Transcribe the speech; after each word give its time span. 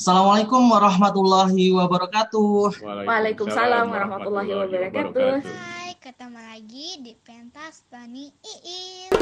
Assalamualaikum 0.00 0.64
warahmatullahi 0.72 1.76
wabarakatuh. 1.76 2.72
Waalaikumsalam 3.04 3.92
warahmatullahi 3.92 4.48
wabarakatuh. 4.48 5.44
Hai, 5.44 5.92
ketemu 6.00 6.40
lagi 6.40 6.88
di 7.04 7.12
pentas 7.20 7.84
Tani 7.92 8.32
Iin. 8.40 9.12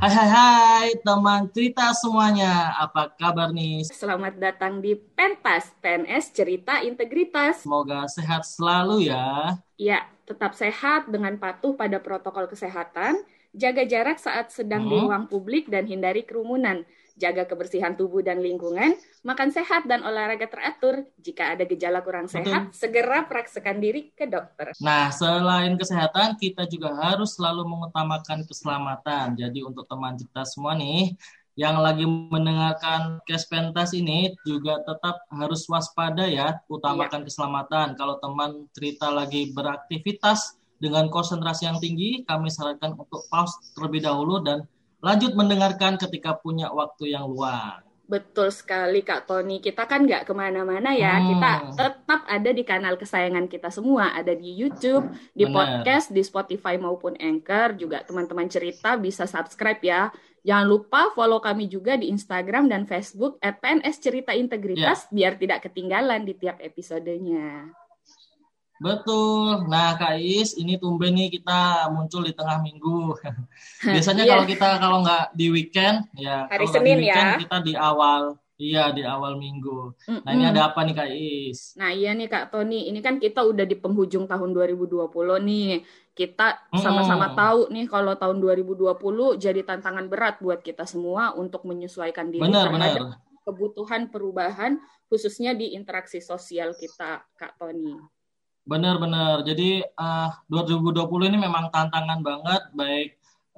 Hai 0.00 0.12
hai 0.16 0.28
hai 0.32 0.63
teman 1.04 1.42
cerita 1.54 1.84
semuanya, 2.00 2.52
apa 2.84 3.02
kabar 3.20 3.48
nih? 3.58 3.76
Selamat 3.98 4.34
datang 4.44 4.74
di 4.84 4.92
Pentas, 5.16 5.64
PNS 5.80 6.24
Cerita 6.36 6.74
Integritas. 6.88 7.58
Semoga 7.62 7.98
sehat 8.16 8.42
selalu 8.52 8.96
ya. 9.10 9.24
Ya, 9.74 10.06
tetap 10.28 10.54
sehat 10.54 11.10
dengan 11.10 11.34
patuh 11.42 11.74
pada 11.74 11.98
protokol 11.98 12.46
kesehatan, 12.46 13.18
jaga 13.50 13.82
jarak 13.82 14.18
saat 14.22 14.54
sedang 14.54 14.86
di 14.86 14.96
Hmm. 14.96 15.02
ruang 15.02 15.26
publik 15.26 15.66
dan 15.66 15.84
hindari 15.90 16.22
kerumunan, 16.22 16.86
jaga 17.14 17.46
kebersihan 17.46 17.94
tubuh 17.94 18.20
dan 18.20 18.42
lingkungan, 18.42 18.98
makan 19.22 19.50
sehat 19.54 19.86
dan 19.86 20.02
olahraga 20.02 20.50
teratur. 20.50 21.06
Jika 21.22 21.54
ada 21.54 21.62
gejala 21.62 22.02
kurang 22.02 22.26
sehat, 22.26 22.74
segera 22.74 23.22
praksekan 23.24 23.78
diri 23.78 24.10
ke 24.12 24.26
dokter. 24.26 24.74
Nah, 24.82 25.14
selain 25.14 25.78
kesehatan, 25.78 26.34
kita 26.36 26.66
juga 26.66 26.90
harus 26.94 27.38
selalu 27.38 27.62
mengutamakan 27.64 28.42
keselamatan. 28.44 29.38
Jadi 29.38 29.62
untuk 29.62 29.86
teman 29.86 30.18
cerita 30.18 30.42
semua 30.42 30.74
nih, 30.74 31.14
yang 31.54 31.78
lagi 31.78 32.02
mendengarkan 32.02 33.22
Kes 33.22 33.46
Pentas 33.46 33.94
ini 33.94 34.34
juga 34.42 34.82
tetap 34.82 35.22
harus 35.30 35.62
waspada 35.70 36.26
ya, 36.26 36.58
utamakan 36.66 37.22
keselamatan. 37.22 37.94
Kalau 37.94 38.18
teman 38.18 38.66
cerita 38.74 39.06
lagi 39.14 39.54
beraktivitas 39.54 40.58
dengan 40.82 41.06
konsentrasi 41.06 41.70
yang 41.70 41.78
tinggi, 41.78 42.26
kami 42.26 42.50
sarankan 42.50 42.98
untuk 42.98 43.22
pause 43.30 43.54
terlebih 43.78 44.02
dahulu 44.02 44.42
dan 44.42 44.66
lanjut 45.04 45.36
mendengarkan 45.36 46.00
ketika 46.00 46.32
punya 46.40 46.72
waktu 46.72 47.12
yang 47.12 47.28
luang. 47.28 47.84
Betul 48.04 48.52
sekali 48.52 49.00
Kak 49.00 49.24
Tony. 49.24 49.64
Kita 49.64 49.88
kan 49.88 50.04
nggak 50.04 50.28
ke 50.28 50.32
mana-mana 50.36 50.92
ya. 50.92 51.16
Hmm. 51.16 51.28
Kita 51.32 51.50
tetap 51.72 52.20
ada 52.28 52.50
di 52.52 52.60
kanal 52.64 53.00
kesayangan 53.00 53.48
kita 53.48 53.72
semua. 53.72 54.12
Ada 54.12 54.36
di 54.36 54.52
YouTube, 54.52 55.08
di 55.32 55.48
Benar. 55.48 55.84
podcast, 55.84 56.12
di 56.12 56.20
Spotify 56.20 56.76
maupun 56.76 57.16
Anchor. 57.16 57.80
Juga 57.80 58.04
teman-teman 58.04 58.48
cerita 58.48 59.00
bisa 59.00 59.24
subscribe 59.24 59.80
ya. 59.80 60.12
Jangan 60.44 60.66
lupa 60.68 61.08
follow 61.16 61.40
kami 61.40 61.72
juga 61.72 61.96
di 61.96 62.12
Instagram 62.12 62.68
dan 62.68 62.84
Facebook 62.84 63.40
at 63.40 63.64
PNS 63.64 63.96
Cerita 63.96 64.36
Integritas 64.36 65.08
biar 65.08 65.40
tidak 65.40 65.64
ketinggalan 65.64 66.28
di 66.28 66.36
tiap 66.36 66.60
episodenya. 66.60 67.72
Betul. 68.76 69.66
Nah, 69.66 69.94
Kak 69.94 70.18
Is, 70.18 70.54
ini 70.54 70.74
tumben 70.74 71.14
nih 71.14 71.30
kita 71.32 71.86
muncul 71.88 72.20
di 72.20 72.32
tengah 72.32 72.58
minggu. 72.58 73.14
Biasanya 73.86 74.24
Iya. 74.24 74.30
kalau 74.30 74.44
kita 74.44 74.68
kalau 74.76 74.98
nggak 75.00 75.24
di 75.32 75.46
weekend, 75.48 75.96
ya 76.12 76.46
Hari 76.46 76.66
kalau 76.66 76.74
Senin 76.74 76.96
di 76.96 77.02
weekend 77.04 77.28
ya. 77.28 77.38
kita 77.38 77.56
di 77.60 77.72
awal, 77.72 78.22
iya 78.56 78.84
di 78.90 79.02
awal 79.02 79.36
minggu. 79.36 79.94
Nah, 80.20 80.30
ini 80.32 80.44
ada 80.44 80.68
apa 80.68 80.82
nih 80.82 80.94
Kak 80.94 81.08
Is? 81.08 81.58
Nah 81.74 81.90
iya 81.90 82.10
nih 82.12 82.26
Kak 82.26 82.50
Tony, 82.50 82.86
ini 82.86 82.98
kan 82.98 83.16
kita 83.16 83.42
udah 83.42 83.62
di 83.62 83.74
penghujung 83.74 84.26
tahun 84.26 84.50
2020 84.50 85.06
nih. 85.40 85.82
Kita 86.10 86.70
sama-sama 86.72 87.26
Hmm. 87.26 87.36
tahu 87.36 87.60
nih 87.70 87.86
kalau 87.86 88.14
tahun 88.14 88.38
2020 88.38 89.34
jadi 89.34 89.62
tantangan 89.62 90.06
berat 90.06 90.38
buat 90.38 90.60
kita 90.60 90.82
semua 90.84 91.34
untuk 91.34 91.62
menyesuaikan 91.64 92.30
diri 92.30 92.38
Benar, 92.40 92.70
terhadap 92.70 93.02
benar. 93.02 93.18
kebutuhan 93.44 94.02
perubahan 94.08 94.78
khususnya 95.06 95.52
di 95.52 95.74
interaksi 95.74 96.18
sosial 96.18 96.70
kita 96.72 97.22
Kak 97.34 97.54
Tony. 97.56 97.98
Benar, 98.64 98.96
benar. 98.96 99.44
Jadi 99.44 99.84
eh, 99.84 100.28
2020 100.48 101.28
ini 101.28 101.36
memang 101.36 101.68
tantangan 101.68 102.24
banget 102.24 102.62
baik 102.72 103.08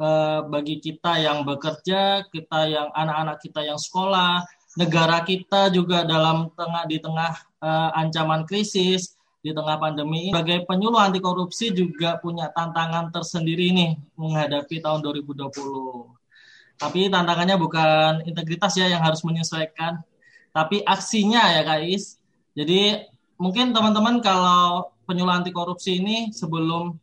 eh, 0.03 0.41
bagi 0.51 0.77
kita 0.83 1.23
yang 1.23 1.47
bekerja, 1.47 2.27
kita 2.27 2.61
yang 2.67 2.91
anak-anak 2.91 3.39
kita 3.39 3.63
yang 3.63 3.79
sekolah, 3.79 4.43
negara 4.75 5.23
kita 5.23 5.71
juga 5.71 6.03
dalam 6.03 6.51
tengah 6.59 6.85
di 6.91 6.99
tengah 6.99 7.33
eh, 7.63 7.91
ancaman 8.03 8.43
krisis, 8.51 9.15
di 9.47 9.55
tengah 9.55 9.79
pandemi. 9.79 10.35
Sebagai 10.35 10.67
penyuluh 10.67 10.99
anti 10.99 11.23
korupsi 11.23 11.71
juga 11.71 12.19
punya 12.19 12.51
tantangan 12.51 13.15
tersendiri 13.15 13.71
nih 13.71 13.95
menghadapi 14.19 14.83
tahun 14.83 15.07
2020. 15.07 15.55
Tapi 16.83 17.09
tantangannya 17.09 17.55
bukan 17.55 18.27
integritas 18.27 18.75
ya 18.75 18.91
yang 18.91 19.07
harus 19.07 19.23
menyesuaikan, 19.23 20.03
tapi 20.51 20.83
aksinya 20.83 21.47
ya 21.47 21.63
Is. 21.79 22.19
Jadi 22.59 23.07
mungkin 23.39 23.71
teman-teman 23.71 24.19
kalau 24.19 24.96
penyuluh 25.07 25.33
anti 25.33 25.55
korupsi 25.55 26.03
ini 26.03 26.35
sebelum 26.35 26.99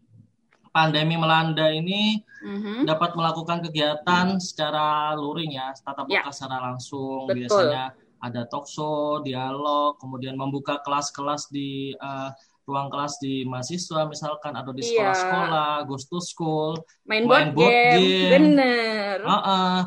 pandemi 0.70 1.16
melanda 1.16 1.70
ini 1.70 2.20
Mhm. 2.44 2.84
dapat 2.84 3.16
melakukan 3.16 3.64
kegiatan 3.64 4.36
secara 4.38 5.16
luring 5.16 5.56
ya, 5.56 5.72
tatap 5.72 6.10
Ya. 6.12 6.28
muka 6.28 6.32
secara 6.36 6.58
langsung. 6.68 7.30
Betul. 7.30 7.40
Biasanya 7.48 7.84
ada 8.20 8.42
talk 8.48 8.68
show, 8.68 9.24
dialog, 9.24 9.96
kemudian 9.96 10.36
membuka 10.36 10.82
kelas-kelas 10.84 11.48
di 11.48 11.94
eh, 11.94 12.30
ruang 12.64 12.88
kelas 12.88 13.20
di 13.20 13.44
mahasiswa 13.44 14.08
misalkan 14.08 14.56
atau 14.56 14.72
di 14.72 14.82
Iya. 14.82 15.12
sekolah-sekolah, 15.12 15.74
ghost 15.84 16.08
to 16.08 16.20
school. 16.20 16.72
Main 17.04 17.28
Main 17.28 17.52
board 17.52 17.64
board 17.64 17.72
game, 17.72 18.00
game. 18.00 18.32
bener. 18.32 19.16
Heeh. 19.24 19.78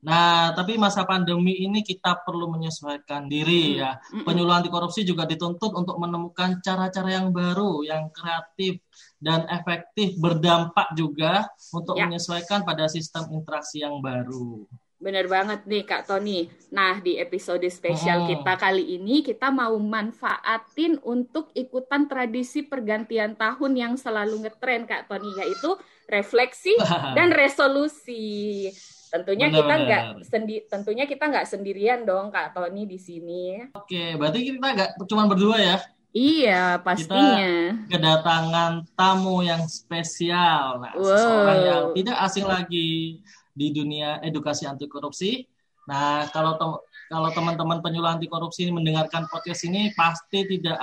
Nah, 0.00 0.56
tapi 0.56 0.80
masa 0.80 1.04
pandemi 1.04 1.60
ini 1.60 1.84
kita 1.84 2.24
perlu 2.24 2.48
menyesuaikan 2.48 3.28
diri 3.28 3.76
ya. 3.76 4.00
Mm-mm. 4.10 4.24
Penyuluh 4.24 4.56
anti 4.56 4.72
korupsi 4.72 5.04
juga 5.04 5.28
dituntut 5.28 5.76
untuk 5.76 6.00
menemukan 6.00 6.56
cara-cara 6.64 7.20
yang 7.20 7.28
baru, 7.28 7.84
yang 7.84 8.08
kreatif 8.08 8.80
dan 9.20 9.44
efektif, 9.52 10.16
berdampak 10.16 10.96
juga 10.96 11.44
untuk 11.76 12.00
Ya. 12.00 12.08
menyesuaikan 12.08 12.64
pada 12.64 12.88
sistem 12.88 13.28
interaksi 13.36 13.84
yang 13.84 14.00
baru. 14.00 14.64
Bener 15.00 15.24
banget 15.32 15.64
nih 15.64 15.88
Kak 15.88 16.12
Tony. 16.12 16.48
Nah 16.72 17.00
di 17.00 17.16
episode 17.16 17.64
spesial 17.72 18.24
Hmm. 18.24 18.36
kita 18.36 18.52
kali 18.56 19.00
ini 19.00 19.24
kita 19.24 19.48
mau 19.48 19.72
manfaatin 19.80 21.00
untuk 21.00 21.48
ikutan 21.56 22.04
tradisi 22.04 22.60
pergantian 22.60 23.32
tahun 23.32 23.72
yang 23.76 23.92
selalu 23.96 24.44
ngetren 24.44 24.84
Kak 24.84 25.08
Tony 25.08 25.32
yaitu 25.40 25.72
refleksi 26.04 26.76
dan 27.16 27.32
resolusi. 27.32 28.68
Tentunya 29.10 29.50
kita 29.50 29.66
Benar-benar. 29.66 29.86
nggak 29.86 30.02
sendi 30.22 30.56
tentunya 30.64 31.04
kita 31.04 31.24
nggak 31.26 31.46
sendirian 31.46 32.06
dong 32.06 32.30
Kak 32.30 32.54
Tony 32.54 32.86
di 32.86 32.94
sini. 32.94 33.58
Oke, 33.74 34.14
berarti 34.14 34.38
kita 34.46 34.62
nggak 34.62 34.90
cuma 35.04 35.26
berdua 35.26 35.58
ya. 35.58 35.76
Iya 36.10 36.78
pastinya. 36.78 37.74
Kedatangan 37.86 38.82
tamu 38.94 39.42
yang 39.42 39.66
spesial. 39.66 40.78
Nah, 40.78 40.94
Wow. 40.94 41.06
seseorang 41.06 41.58
yang 41.62 41.82
tidak 41.94 42.16
asing 42.20 42.46
lagi 42.46 43.18
di 43.50 43.66
dunia 43.70 44.18
edukasi 44.20 44.66
anti 44.66 44.86
korupsi. 44.86 45.46
Nah, 45.86 46.26
kalau 46.30 46.54
tem- 46.54 46.82
kalau 47.10 47.28
teman-teman 47.30 47.78
penyuluh 47.78 48.10
anti 48.10 48.26
korupsi 48.26 48.62
ini 48.62 48.72
mendengarkan 48.72 49.26
podcast 49.26 49.66
ini 49.66 49.90
pasti 49.92 50.46
tidak 50.46 50.78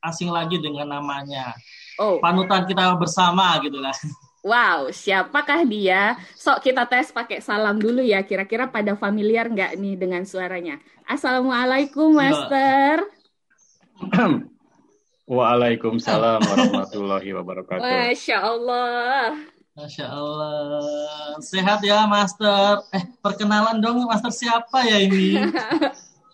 asing 0.00 0.30
lagi 0.30 0.58
dengan 0.58 0.90
namanya. 0.92 1.54
Oh 1.98 2.18
Panutan 2.18 2.62
kita 2.62 2.94
bersama 2.94 3.58
gitu 3.58 3.78
lah. 3.78 3.94
wow 4.42 4.90
siapakah 4.90 5.64
dia? 5.66 6.16
Sok 6.34 6.64
kita 6.66 6.86
tes 6.86 7.10
pakai 7.10 7.42
salam 7.42 7.78
dulu 7.78 8.02
ya. 8.02 8.22
Kira-kira 8.26 8.70
pada 8.70 8.94
familiar 8.94 9.48
nggak 9.50 9.78
nih 9.78 9.94
dengan 9.98 10.22
suaranya? 10.26 10.78
Assalamualaikum. 11.08 12.14
Master. 12.14 13.06
Waalaikumsalam 15.28 16.40
warahmatullahi 16.40 17.28
wabarakatuh. 17.36 17.84
Masya 17.84 18.36
Allah. 18.40 19.36
Masya 19.76 20.06
Allah. 20.08 21.36
Sehat 21.44 21.84
ya, 21.84 22.08
Master. 22.08 22.82
Eh, 22.96 23.04
perkenalan 23.20 23.78
dong, 23.78 24.08
Master 24.08 24.32
siapa 24.32 24.88
ya 24.88 24.98
ini? 24.98 25.38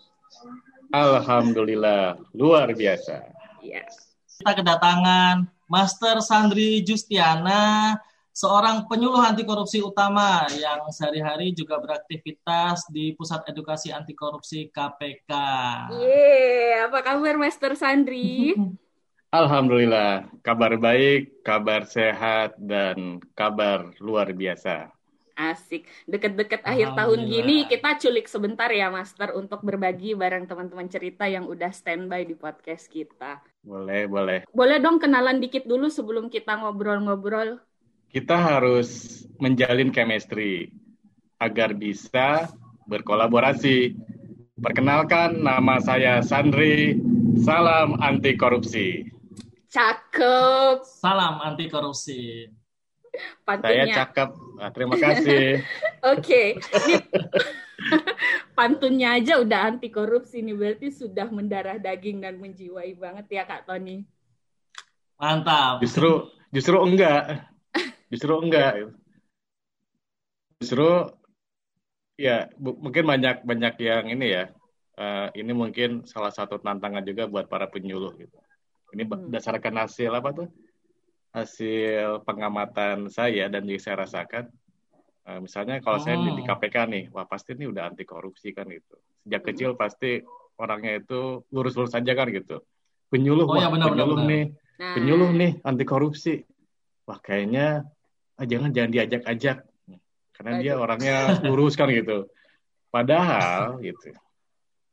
Alhamdulillah, 0.95 2.15
luar 2.33 2.71
biasa. 2.71 3.19
Ya. 3.61 3.83
Kita 4.39 4.55
kedatangan 4.55 5.54
Master 5.65 6.21
Sandri 6.21 6.85
Justiana, 6.85 7.97
seorang 8.29 8.85
penyuluh 8.85 9.17
anti 9.17 9.41
korupsi 9.41 9.81
utama 9.81 10.45
yang 10.53 10.85
sehari-hari 10.93 11.57
juga 11.57 11.81
beraktivitas 11.81 12.85
di 12.93 13.17
Pusat 13.17 13.49
Edukasi 13.49 13.89
Anti 13.89 14.13
Korupsi 14.13 14.69
KPK. 14.69 15.31
Yeay, 15.89 16.85
apa 16.85 17.01
kabar 17.01 17.33
Master 17.41 17.73
Sandri? 17.73 18.53
Alhamdulillah, 19.33 20.29
kabar 20.45 20.77
baik, 20.77 21.41
kabar 21.41 21.89
sehat, 21.89 22.55
dan 22.61 23.17
kabar 23.33 23.89
luar 23.97 24.31
biasa. 24.31 24.93
Asik. 25.35 25.89
Deket-deket 26.07 26.63
akhir 26.63 26.95
tahun 26.95 27.27
gini 27.27 27.67
kita 27.67 27.99
culik 27.99 28.31
sebentar 28.31 28.71
ya 28.71 28.87
Master 28.87 29.35
untuk 29.35 29.59
berbagi 29.65 30.15
bareng 30.15 30.47
teman-teman 30.47 30.87
cerita 30.87 31.27
yang 31.27 31.49
udah 31.51 31.75
standby 31.75 32.23
di 32.23 32.39
podcast 32.39 32.87
kita. 32.87 33.43
Boleh, 33.65 34.05
boleh. 34.05 34.39
Boleh 34.53 34.77
dong 34.77 35.01
kenalan 35.01 35.41
dikit 35.41 35.65
dulu 35.65 35.89
sebelum 35.89 36.29
kita 36.29 36.61
ngobrol-ngobrol. 36.61 37.57
Kita 38.13 38.37
harus 38.37 39.25
menjalin 39.41 39.89
chemistry 39.89 40.69
agar 41.41 41.73
bisa 41.73 42.53
berkolaborasi. 42.85 43.97
Perkenalkan, 44.55 45.41
nama 45.41 45.81
saya 45.81 46.21
Sandri 46.21 46.95
Salam 47.41 47.99
anti 47.99 48.37
korupsi. 48.39 49.03
Cakep. 49.67 50.87
Salam 50.87 51.43
anti 51.43 51.67
korupsi. 51.67 52.47
Pantunnya. 53.43 53.85
Saya 53.85 53.97
cakep. 54.03 54.29
Nah, 54.57 54.69
terima 54.71 54.95
kasih. 54.97 55.45
Oke. 56.13 56.57
Ini 56.57 56.95
pantunnya 58.57 59.19
aja 59.19 59.37
udah 59.41 59.59
anti 59.73 59.91
korupsi 59.91 60.41
nih 60.41 60.55
berarti 60.55 60.87
sudah 60.89 61.27
mendarah 61.29 61.77
daging 61.77 62.23
dan 62.23 62.39
menjiwai 62.39 62.95
banget 62.95 63.25
ya 63.29 63.43
Kak 63.43 63.67
Tony. 63.67 64.05
Mantap. 65.15 65.79
Justru 65.83 66.29
justru 66.51 66.75
enggak. 66.81 67.45
Justru 68.11 68.33
enggak. 68.39 68.91
Justru 70.59 70.87
ya 72.15 72.47
bu- 72.55 72.79
mungkin 72.79 73.03
banyak 73.03 73.43
banyak 73.43 73.73
yang 73.83 74.05
ini 74.11 74.27
ya. 74.31 74.45
eh, 74.95 75.27
ini 75.43 75.51
mungkin 75.51 76.07
salah 76.07 76.31
satu 76.31 76.55
tantangan 76.55 77.03
juga 77.03 77.27
buat 77.27 77.51
para 77.51 77.67
penyuluh 77.67 78.15
gitu. 78.15 78.39
Ini 78.95 79.03
Hmm. 79.03 79.27
berdasarkan 79.27 79.75
hasil 79.83 80.07
apa 80.07 80.31
tuh? 80.31 80.47
Hasil 81.35 82.23
pengamatan 82.23 83.11
saya 83.11 83.51
dan 83.51 83.67
juga 83.67 83.83
saya 83.83 84.07
rasakan. 84.07 84.47
Eh, 85.25 85.39
misalnya 85.43 85.83
kalau 85.83 85.99
saya 85.99 86.15
di, 86.15 86.31
di. 86.31 86.43
KPK 86.47 86.75
nih, 86.87 87.03
wah 87.11 87.27
pasti 87.27 87.51
ini 87.57 87.67
udah 87.67 87.91
anti 87.91 88.07
korupsi 88.07 88.55
kan 88.55 88.71
gitu. 88.71 88.95
Sejak 89.27 89.41
Hmm. 89.43 89.47
kecil 89.51 89.69
pasti 89.75 90.23
orangnya 90.55 91.03
itu 91.03 91.43
lurus-lurus 91.51 91.91
saja 91.91 92.15
kan 92.15 92.31
gitu. 92.31 92.63
Penyuluh, 93.11 93.43
Oh, 93.43 93.59
wah 93.59 93.67
ya, 93.67 93.67
benar, 93.67 93.91
benar, 93.91 93.91
penyuluh 93.91 94.17
benar. 94.17 94.29
nih, 94.31 94.43
Nah, 94.75 94.93
penyuluh 94.95 95.29
nih 95.35 95.51
anti 95.65 95.83
korupsi. 95.83 96.33
Wah 97.03 97.19
kayaknya 97.19 97.83
ah, 98.39 98.45
jangan 98.47 98.71
jangan 98.71 98.91
diajak-ajak 98.95 99.57
karena 100.35 100.51
dia 100.59 100.71
Aduh. 100.75 100.83
orangnya 100.87 101.15
lurus 101.43 101.75
kan 101.75 101.91
gitu. 101.91 102.31
Padahal 102.91 103.83
gitu. 103.83 104.15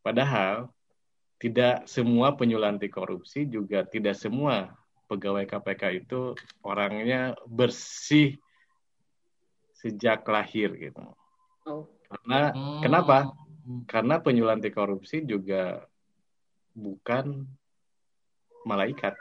Padahal 0.02 0.74
tidak 1.38 1.86
semua 1.86 2.34
penyuluh 2.34 2.66
anti 2.66 2.86
korupsi 2.90 3.46
juga 3.46 3.82
tidak 3.86 4.14
semua 4.18 4.74
pegawai 5.12 5.44
KPK 5.44 5.82
itu 6.00 6.32
orangnya 6.64 7.36
bersih 7.44 8.40
sejak 9.76 10.24
lahir 10.24 10.72
gitu. 10.80 11.04
Oh. 11.68 11.84
Karena 12.08 12.52
Hmm. 12.56 12.80
kenapa? 12.80 13.16
Karena 13.84 14.18
penyuluh 14.18 14.56
anti 14.56 14.72
korupsi 14.72 15.22
juga 15.22 15.84
bukan 16.72 17.44
malaikat. 18.64 19.14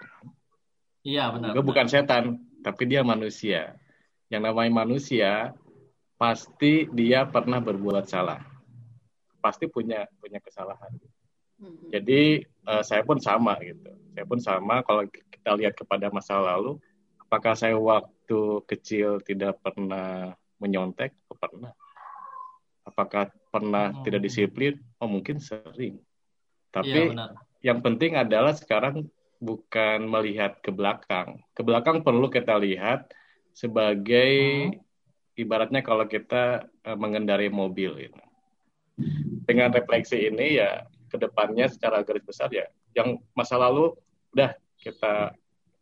Iya 1.04 1.34
benar. 1.36 1.52
juga 1.52 1.62
benar. 1.62 1.70
bukan 1.70 1.88
setan, 1.90 2.24
tapi 2.64 2.84
dia 2.88 3.02
manusia. 3.02 3.76
Yang 4.32 4.42
namanya 4.48 4.72
manusia 4.86 5.32
pasti 6.16 6.86
dia 6.94 7.26
pernah 7.26 7.58
berbuat 7.58 8.06
salah, 8.06 8.40
pasti 9.42 9.66
punya 9.66 10.06
punya 10.22 10.38
kesalahan. 10.38 10.94
Mhm. 11.62 11.94
Jadi 11.94 12.22
eh, 12.44 12.84
saya 12.84 13.06
pun 13.06 13.22
sama 13.22 13.56
gitu. 13.62 13.94
Saya 14.18 14.26
pun 14.28 14.40
sama 14.42 14.82
kalau 14.84 15.06
kita 15.08 15.56
lihat 15.56 15.74
kepada 15.78 16.10
masa 16.12 16.42
lalu, 16.42 16.82
apakah 17.22 17.54
saya 17.56 17.78
waktu 17.78 18.66
kecil 18.68 19.22
tidak 19.24 19.62
pernah 19.64 20.36
menyontek? 20.60 21.16
Oh, 21.32 21.38
pernah. 21.38 21.72
Apakah 22.82 23.30
pernah 23.54 23.94
Hmm. 23.94 24.04
tidak 24.04 24.22
disiplin? 24.26 24.82
Oh 24.98 25.08
mungkin 25.08 25.38
sering. 25.38 26.02
Tapi 26.74 27.14
benar. 27.14 27.38
yang 27.62 27.80
penting 27.80 28.18
adalah 28.18 28.58
sekarang 28.58 29.06
bukan 29.38 30.06
melihat 30.06 30.58
ke 30.62 30.74
belakang. 30.74 31.42
Ke 31.54 31.62
belakang 31.62 32.02
perlu 32.02 32.30
kita 32.30 32.58
lihat 32.58 33.10
sebagai 33.54 34.32
ibaratnya 35.38 35.82
kalau 35.86 36.06
kita 36.10 36.68
eh, 36.84 36.98
mengendarai 36.98 37.50
mobil 37.54 38.10
gitu. 38.10 38.22
Dengan 39.48 39.74
refleksi 39.74 40.30
ini 40.30 40.62
ya 40.62 40.86
ke 41.12 41.20
depannya 41.20 41.68
secara 41.68 42.00
garis 42.08 42.24
besar 42.24 42.48
ya 42.48 42.72
yang 42.96 43.20
masa 43.36 43.60
lalu 43.60 43.92
udah 44.32 44.56
kita 44.80 45.36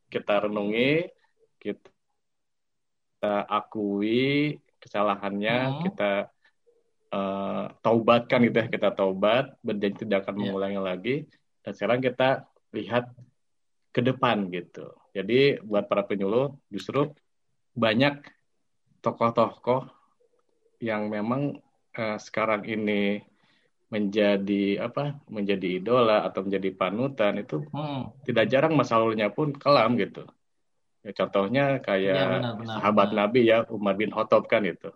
kita 0.10 0.50
renungi, 0.50 1.06
kita 1.62 1.86
akui 3.46 4.58
kesalahannya, 4.82 5.58
Hmm. 5.70 5.82
kita 5.86 6.12
eh, 7.10 7.66
taubatkan 7.82 8.38
gitu 8.46 8.58
ya, 8.62 8.68
kita 8.70 8.94
taubat, 8.94 9.58
berjanji 9.66 10.06
tidak 10.06 10.30
akan 10.30 10.34
Iya. 10.38 10.42
mengulangi 10.46 10.78
lagi. 10.78 11.16
Dan 11.66 11.72
sekarang 11.74 12.06
kita 12.06 12.46
lihat 12.70 13.10
ke 13.90 14.06
depan 14.06 14.46
gitu. 14.54 14.94
Jadi 15.18 15.58
buat 15.66 15.90
para 15.90 16.06
penyuluh 16.06 16.54
justru 16.70 17.10
banyak 17.74 18.22
tokoh-tokoh 19.02 19.90
yang 20.86 21.10
memang 21.10 21.58
eh, 21.98 22.18
sekarang 22.22 22.62
ini 22.70 23.26
menjadi 23.90 24.86
apa? 24.86 25.18
Menjadi 25.28 25.82
idola 25.82 26.22
atau 26.26 26.46
menjadi 26.46 26.70
panutan 26.78 27.42
itu 27.42 27.66
Hmm. 27.74 28.14
tidak 28.26 28.46
jarang 28.50 28.74
masa 28.78 29.02
lalunya 29.02 29.34
pun 29.34 29.50
kelam 29.54 29.98
gitu. 29.98 30.30
Ya, 31.02 31.12
contohnya 31.16 31.64
kayak 31.82 32.16
Iya, 32.16 32.26
benar, 32.30 32.54
benar, 32.60 32.76
sahabat 32.78 33.08
benar. 33.10 33.20
Nabi 33.26 33.40
ya 33.50 33.58
Umar 33.72 33.96
bin 33.98 34.12
Khattab 34.14 34.46
kan 34.46 34.62
itu. 34.68 34.90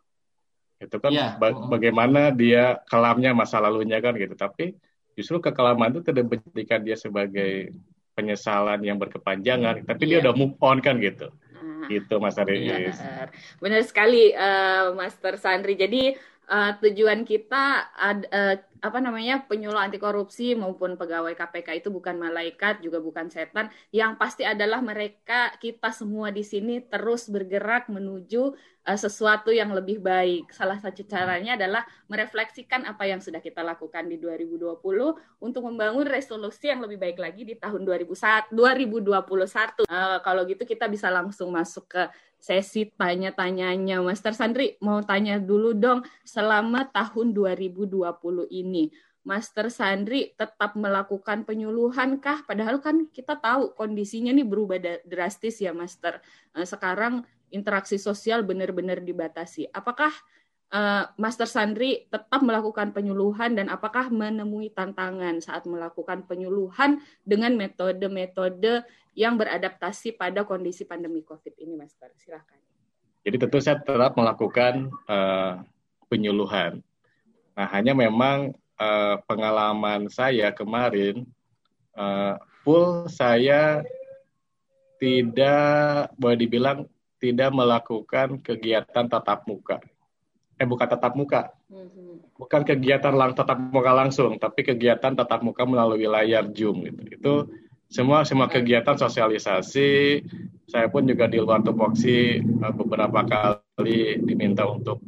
Itu 0.78 1.00
kan 1.00 1.12
Iya, 1.16 1.40
ba- 1.40 1.56
mm-mm. 1.56 1.72
bagaimana 1.72 2.30
dia 2.30 2.78
kelamnya 2.86 3.32
masa 3.34 3.58
lalunya 3.64 3.98
kan 4.04 4.14
gitu. 4.20 4.36
Tapi 4.36 4.76
justru 5.18 5.40
kekelaman 5.42 5.96
itu 5.96 6.02
tidak 6.06 6.26
menjadikan 6.30 6.82
dia 6.84 6.98
sebagai 7.00 7.72
penyesalan 8.14 8.78
yang 8.86 9.02
berkepanjangan, 9.02 9.90
tapi 9.90 10.04
dia 10.06 10.22
Iya. 10.22 10.30
udah 10.30 10.34
move 10.38 10.56
on 10.62 10.78
kan 10.86 11.02
gitu. 11.02 11.34
Nah, 11.34 11.90
Gitu 11.90 12.16
Mas 12.22 12.38
Aris. 12.38 12.96
Benar, 13.00 13.28
benar 13.60 13.82
sekali, 13.84 14.32
eh, 14.32 14.86
Master 14.94 15.36
Sandri. 15.42 15.74
Jadi 15.74 16.14
eh, 16.44 16.72
tujuan 16.84 17.24
kita 17.24 17.96
ad- 17.96 18.28
eh, 18.28 18.60
apa 18.84 19.00
namanya 19.00 19.48
penyuluh 19.48 19.80
anti 19.80 19.96
korupsi 19.96 20.60
maupun 20.60 21.00
pegawai 21.00 21.32
KPK 21.40 21.80
itu 21.80 21.88
bukan 21.88 22.20
malaikat 22.20 22.84
juga 22.84 23.00
bukan 23.00 23.32
setan. 23.32 23.72
Yang 23.96 24.20
pasti 24.20 24.44
adalah 24.44 24.84
mereka 24.84 25.56
kita 25.56 25.96
semua 25.96 26.36
di 26.36 26.44
sini 26.44 26.84
terus 26.84 27.32
bergerak 27.32 27.88
menuju 27.88 28.52
eh, 28.84 29.00
sesuatu 29.00 29.56
yang 29.56 29.72
lebih 29.72 30.04
baik. 30.04 30.52
Salah 30.52 30.76
satu 30.84 31.08
caranya 31.08 31.56
adalah 31.56 31.88
merefleksikan 32.12 32.84
apa 32.84 33.08
yang 33.08 33.24
sudah 33.24 33.40
kita 33.40 33.64
lakukan 33.64 34.04
di 34.12 34.20
2020 34.20 34.84
untuk 35.40 35.64
membangun 35.64 36.04
resolusi 36.04 36.68
yang 36.68 36.84
lebih 36.84 37.00
baik 37.00 37.24
lagi 37.24 37.48
di 37.48 37.56
tahun 37.56 37.88
2001 37.88 38.52
2021. 38.52 39.88
Eh, 39.88 40.20
kalau 40.28 40.44
gitu 40.44 40.68
kita 40.68 40.92
bisa 40.92 41.08
langsung 41.08 41.56
masuk 41.56 41.88
ke 41.88 42.04
sesi 42.44 42.92
tanya-tanyanya. 42.92 44.04
Master 44.04 44.36
Sandri, 44.36 44.76
mau 44.84 45.00
tanya 45.00 45.40
dulu 45.40 45.72
dong, 45.72 46.04
selama 46.28 46.92
tahun 46.92 47.32
2020 47.32 48.52
ini, 48.52 48.73
Master 49.24 49.72
Sandri 49.72 50.36
tetap 50.36 50.76
melakukan 50.76 51.48
penyuluhan 51.48 52.20
kah? 52.20 52.44
Padahal 52.44 52.84
kan 52.84 53.08
kita 53.08 53.40
tahu 53.40 53.72
kondisinya 53.72 54.36
nih 54.36 54.44
berubah 54.44 54.78
drastis 55.08 55.64
ya, 55.64 55.72
Master. 55.72 56.20
Eh, 56.52 56.68
Sekarang 56.68 57.24
interaksi 57.48 57.96
sosial 57.96 58.44
benar-benar 58.44 59.00
dibatasi. 59.00 59.72
Apakah 59.72 60.12
eh, 60.76 61.08
Master 61.16 61.48
Sandri 61.48 62.04
tetap 62.12 62.44
melakukan 62.44 62.92
penyuluhan 62.92 63.56
dan 63.56 63.72
apakah 63.72 64.12
menemui 64.12 64.76
tantangan 64.76 65.40
saat 65.40 65.64
melakukan 65.72 66.28
penyuluhan 66.28 67.00
dengan 67.24 67.56
metode-metode 67.56 68.84
yang 69.16 69.40
beradaptasi 69.40 70.20
pada 70.20 70.44
kondisi 70.44 70.84
pandemi 70.84 71.24
COVID 71.24 71.56
ini, 71.64 71.80
Master? 71.80 72.12
Silakan. 72.20 72.60
Jadi 73.24 73.40
tentu 73.40 73.64
saya 73.64 73.80
tetap 73.80 74.20
melakukan 74.20 74.92
eh, 75.08 75.64
penyuluhan. 76.12 76.84
Nah, 77.56 77.68
hanya 77.72 77.96
memang 77.96 78.52
eh, 78.84 79.16
pengalaman 79.24 80.12
saya 80.12 80.52
kemarin 80.52 81.24
eh, 81.96 82.36
full 82.64 83.08
saya 83.08 83.80
tidak 85.00 86.12
boleh 86.16 86.38
dibilang 86.40 86.80
tidak 87.20 87.52
melakukan 87.56 88.40
kegiatan 88.44 89.08
tatap 89.08 89.48
muka. 89.48 89.80
Eh 90.60 90.68
bukan 90.68 90.88
tatap 90.88 91.16
muka, 91.16 91.56
Mhm. 91.72 92.36
bukan 92.40 92.62
kegiatan 92.68 93.16
lang 93.16 93.32
tatap 93.32 93.58
muka 93.58 93.92
langsung, 93.96 94.36
tapi 94.38 94.64
kegiatan 94.64 95.16
tatap 95.16 95.40
muka 95.44 95.64
melalui 95.64 96.08
layar 96.08 96.48
Zoom 96.52 96.84
gitu. 96.88 97.02
Itu 97.10 97.34
semua 97.88 98.24
semua 98.28 98.48
kegiatan 98.52 98.96
sosialisasi. 98.96 100.24
Saya 100.68 100.88
pun 100.88 101.04
juga 101.08 101.28
di 101.28 101.40
luar 101.40 101.64
tupoksi 101.64 102.40
eh, 102.40 102.74
beberapa 102.76 103.24
kali 103.24 104.24
diminta 104.24 104.68
untuk 104.68 105.00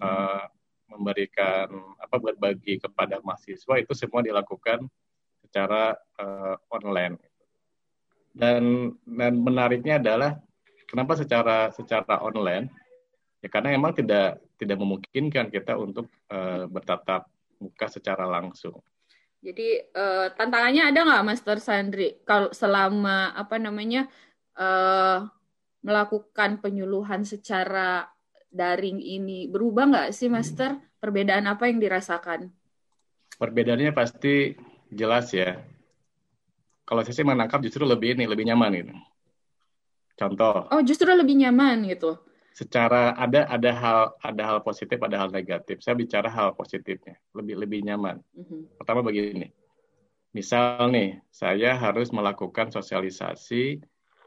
eh, 0.00 0.44
memberikan 0.92 1.91
apa 2.12 2.20
berbagi 2.20 2.76
kepada 2.76 3.24
mahasiswa 3.24 3.80
itu 3.80 3.96
semua 3.96 4.20
dilakukan 4.20 4.84
secara 5.40 5.96
eh, 5.96 6.56
online. 6.68 7.16
Dan 8.36 8.92
dan 9.08 9.32
menariknya 9.40 9.96
adalah 9.96 10.36
kenapa 10.84 11.16
secara 11.16 11.72
secara 11.72 12.20
online? 12.20 12.68
Ya 13.40 13.48
karena 13.48 13.72
memang 13.72 13.96
tidak 13.96 14.44
tidak 14.60 14.76
memungkinkan 14.76 15.48
kita 15.48 15.80
untuk 15.80 16.12
eh, 16.28 16.68
bertatap 16.68 17.24
muka 17.56 17.88
secara 17.88 18.28
langsung. 18.28 18.76
Jadi 19.40 19.80
eh, 19.80 20.26
tantangannya 20.36 20.92
ada 20.92 21.00
nggak, 21.00 21.24
Master 21.24 21.56
Sandri? 21.64 22.20
Kalau 22.28 22.52
selama 22.52 23.32
apa 23.32 23.56
namanya 23.56 24.04
eh, 24.60 25.18
melakukan 25.80 26.60
penyuluhan 26.60 27.24
secara 27.24 28.04
daring 28.52 29.00
ini 29.00 29.48
berubah 29.48 29.88
nggak 29.88 30.08
sih, 30.12 30.28
Master? 30.28 30.91
Perbedaan 31.02 31.50
apa 31.50 31.66
yang 31.66 31.82
dirasakan? 31.82 32.54
Perbedaannya 33.34 33.90
pasti 33.90 34.54
jelas 34.86 35.34
ya. 35.34 35.58
kalau 36.86 37.00
saya 37.06 37.14
sih 37.14 37.26
menangkap 37.26 37.62
justru 37.62 37.82
lebih 37.86 38.14
ini 38.18 38.26
lebih 38.28 38.46
nyaman 38.46 38.70
gitu. 38.74 38.94
Contoh. 40.18 40.68
Oh, 40.68 40.82
justru 40.84 41.08
lebih 41.08 41.34
nyaman 41.40 41.88
gitu. 41.88 42.20
Secara 42.52 43.16
ada 43.16 43.48
ada 43.48 43.70
hal 43.72 44.00
ada 44.20 44.42
hal 44.44 44.58
positif, 44.60 45.00
ada 45.00 45.16
hal 45.16 45.32
negatif. 45.32 45.80
Saya 45.80 45.96
bicara 45.96 46.28
hal 46.28 46.52
positifnya, 46.52 47.16
lebih 47.32 47.56
lebih 47.64 47.80
nyaman. 47.80 48.20
Mm-hmm. 48.36 48.60
Pertama 48.76 49.00
begini. 49.00 49.48
Misal 50.36 50.92
nih, 50.92 51.18
saya 51.32 51.74
harus 51.80 52.12
melakukan 52.12 52.68
sosialisasi 52.68 53.80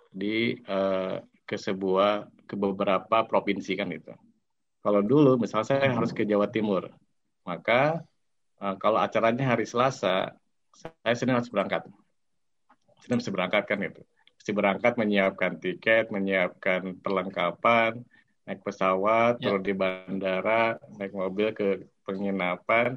di 0.09 0.57
uh, 0.65 1.21
ke 1.45 1.55
sebuah 1.55 2.25
ke 2.49 2.57
beberapa 2.57 3.23
provinsi 3.29 3.77
kan 3.77 3.93
itu. 3.93 4.13
Kalau 4.85 5.01
dulu 5.01 5.41
misal 5.41 5.65
saya 5.65 5.89
harus 5.89 6.13
ke 6.13 6.21
Jawa 6.29 6.45
Timur, 6.45 6.93
maka 7.41 8.05
uh, 8.61 8.77
kalau 8.77 9.01
acaranya 9.01 9.57
hari 9.57 9.65
Selasa, 9.65 10.37
saya 10.77 11.15
Senin 11.17 11.41
harus 11.41 11.49
berangkat. 11.49 11.89
Senin 13.01 13.17
harus 13.17 13.33
berangkat 13.33 13.65
kan 13.65 13.81
itu. 13.81 14.05
Mesti 14.37 14.51
berangkat 14.53 14.93
menyiapkan 15.01 15.57
tiket, 15.57 16.13
menyiapkan 16.13 17.01
perlengkapan, 17.01 18.05
naik 18.45 18.61
pesawat, 18.61 19.41
ya. 19.41 19.49
turun 19.49 19.65
di 19.65 19.73
bandara, 19.73 20.77
naik 21.01 21.17
mobil 21.17 21.49
ke 21.57 21.89
penginapan, 22.05 22.93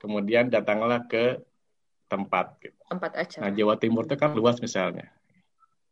kemudian 0.00 0.48
datanglah 0.48 1.04
ke 1.04 1.44
tempat 2.08 2.56
gitu. 2.64 2.80
Tempat 2.88 3.12
acara. 3.20 3.42
Nah, 3.44 3.52
Jawa 3.52 3.76
Timur 3.76 4.08
itu 4.08 4.16
kan 4.16 4.32
luas 4.32 4.56
misalnya. 4.64 5.12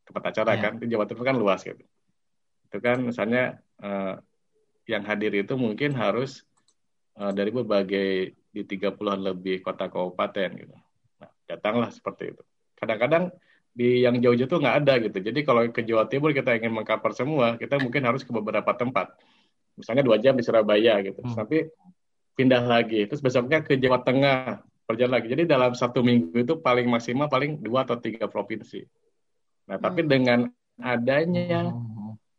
Tempat 0.09 0.33
acara 0.33 0.57
ya. 0.57 0.64
kan 0.64 0.81
di 0.81 0.88
Jawa 0.88 1.05
Timur 1.05 1.28
kan 1.28 1.37
luas 1.37 1.61
gitu. 1.61 1.85
Itu 2.73 2.81
kan 2.81 3.05
misalnya 3.05 3.61
uh, 3.85 4.16
yang 4.87 5.02
hadir 5.02 5.35
itu 5.35 5.55
mungkin 5.59 5.93
harus 5.95 6.47
uh, 7.19 7.35
dari 7.35 7.50
berbagai 7.50 8.35
di 8.55 8.62
30-an 8.64 9.21
lebih 9.21 9.61
kota 9.61 9.90
kabupaten 9.90 10.49
gitu. 10.57 10.76
Nah, 11.21 11.31
datanglah 11.45 11.90
seperti 11.93 12.33
itu. 12.33 12.43
Kadang-kadang 12.78 13.35
di 13.76 14.00
yang 14.09 14.16
jauh-jauh 14.16 14.49
tuh 14.49 14.61
nggak 14.62 14.76
ada 14.87 14.95
gitu. 15.05 15.19
Jadi 15.21 15.45
kalau 15.45 15.69
ke 15.69 15.85
Jawa 15.85 16.09
Timur 16.09 16.33
kita 16.33 16.57
ingin 16.57 16.73
mengkapar 16.73 17.12
semua, 17.12 17.61
kita 17.61 17.76
mungkin 17.76 18.09
harus 18.09 18.25
ke 18.25 18.33
beberapa 18.33 18.73
tempat. 18.73 19.12
Misalnya 19.76 20.00
dua 20.00 20.16
jam 20.16 20.33
di 20.33 20.40
Surabaya 20.40 21.05
gitu. 21.05 21.21
Hmm. 21.21 21.37
Tapi 21.37 21.69
pindah 22.33 22.64
lagi. 22.64 23.05
Terus 23.05 23.21
besoknya 23.21 23.61
ke 23.61 23.76
Jawa 23.76 24.00
Tengah, 24.00 24.64
berjalan 24.88 25.21
lagi. 25.21 25.28
Jadi 25.28 25.45
dalam 25.45 25.76
satu 25.76 26.00
minggu 26.00 26.33
itu 26.40 26.57
paling 26.57 26.88
maksimal 26.88 27.28
paling 27.28 27.61
dua 27.61 27.85
atau 27.85 28.00
tiga 28.00 28.33
provinsi. 28.33 28.81
Nah, 29.69 29.76
tapi 29.76 30.07
hmm. 30.07 30.09
dengan 30.09 30.40
adanya 30.81 31.73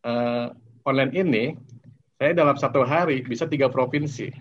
uh, 0.01 0.47
online 0.87 1.13
ini, 1.13 1.43
saya 2.17 2.33
dalam 2.33 2.57
satu 2.57 2.81
hari 2.81 3.21
bisa 3.21 3.45
tiga 3.45 3.69
provinsi. 3.69 4.33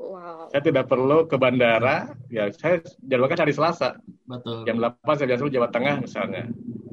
Wow. 0.00 0.48
Saya 0.48 0.62
tidak 0.64 0.88
perlu 0.88 1.28
ke 1.28 1.36
bandara, 1.36 2.16
ya 2.32 2.48
saya 2.50 2.80
jadwalkan 3.04 3.44
hari 3.44 3.52
Selasa. 3.52 4.00
Betul. 4.24 4.64
Jam 4.64 4.80
8 4.80 5.04
saya 5.20 5.28
biasa 5.36 5.52
Jawa 5.52 5.68
Tengah 5.68 5.96
misalnya. 6.00 6.44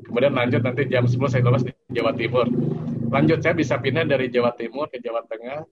Kemudian 0.03 0.35
lanjut 0.35 0.61
nanti 0.63 0.87
jam 0.91 1.07
10 1.07 1.15
saya 1.31 1.41
keluar 1.41 1.63
di 1.63 1.71
Jawa 1.95 2.11
Timur. 2.13 2.47
Lanjut 3.07 3.39
saya 3.39 3.55
bisa 3.55 3.79
pindah 3.79 4.03
dari 4.03 4.27
Jawa 4.27 4.51
Timur 4.53 4.91
ke 4.91 4.99
Jawa 4.99 5.23
Tengah, 5.23 5.63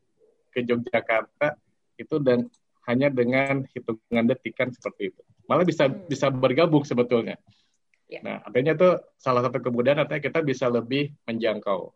ke 0.56 0.64
Yogyakarta, 0.64 1.60
itu 2.00 2.16
dan 2.24 2.48
hanya 2.88 3.12
dengan 3.12 3.66
hitungan 3.76 4.26
detikan 4.30 4.72
seperti 4.72 5.12
itu. 5.12 5.22
Malah 5.52 5.68
bisa 5.68 5.92
hmm. 5.92 6.08
bisa 6.08 6.32
bergabung 6.32 6.88
sebetulnya. 6.88 7.36
Ya. 8.06 8.22
Nah, 8.22 8.38
artinya 8.46 8.78
itu 8.78 8.90
salah 9.18 9.42
satu 9.42 9.60
kemudahan 9.60 10.06
artinya 10.06 10.22
kita 10.22 10.40
bisa 10.46 10.70
lebih 10.70 11.12
menjangkau. 11.26 11.90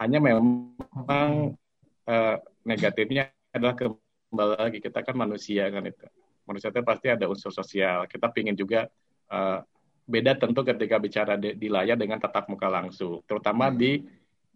Hanya 0.00 0.18
memang 0.18 1.52
uh, 2.08 2.36
negatifnya 2.64 3.28
adalah 3.52 3.76
kembali 3.76 4.56
lagi 4.56 4.78
kita 4.80 5.04
kan 5.04 5.14
manusia 5.14 5.68
kan 5.68 5.84
itu. 5.84 6.08
Manusia 6.48 6.72
itu 6.72 6.80
pasti 6.80 7.12
ada 7.12 7.28
unsur 7.28 7.52
sosial. 7.52 8.08
Kita 8.08 8.32
ingin 8.40 8.56
juga 8.56 8.88
uh, 9.28 9.60
beda 10.08 10.40
tentu 10.40 10.64
ketika 10.64 10.96
bicara 10.96 11.36
di, 11.36 11.52
di 11.54 11.68
layar 11.68 12.00
dengan 12.00 12.16
tatap 12.16 12.48
muka 12.48 12.66
langsung, 12.66 13.22
terutama 13.28 13.68
hmm. 13.68 13.76
di 13.76 13.92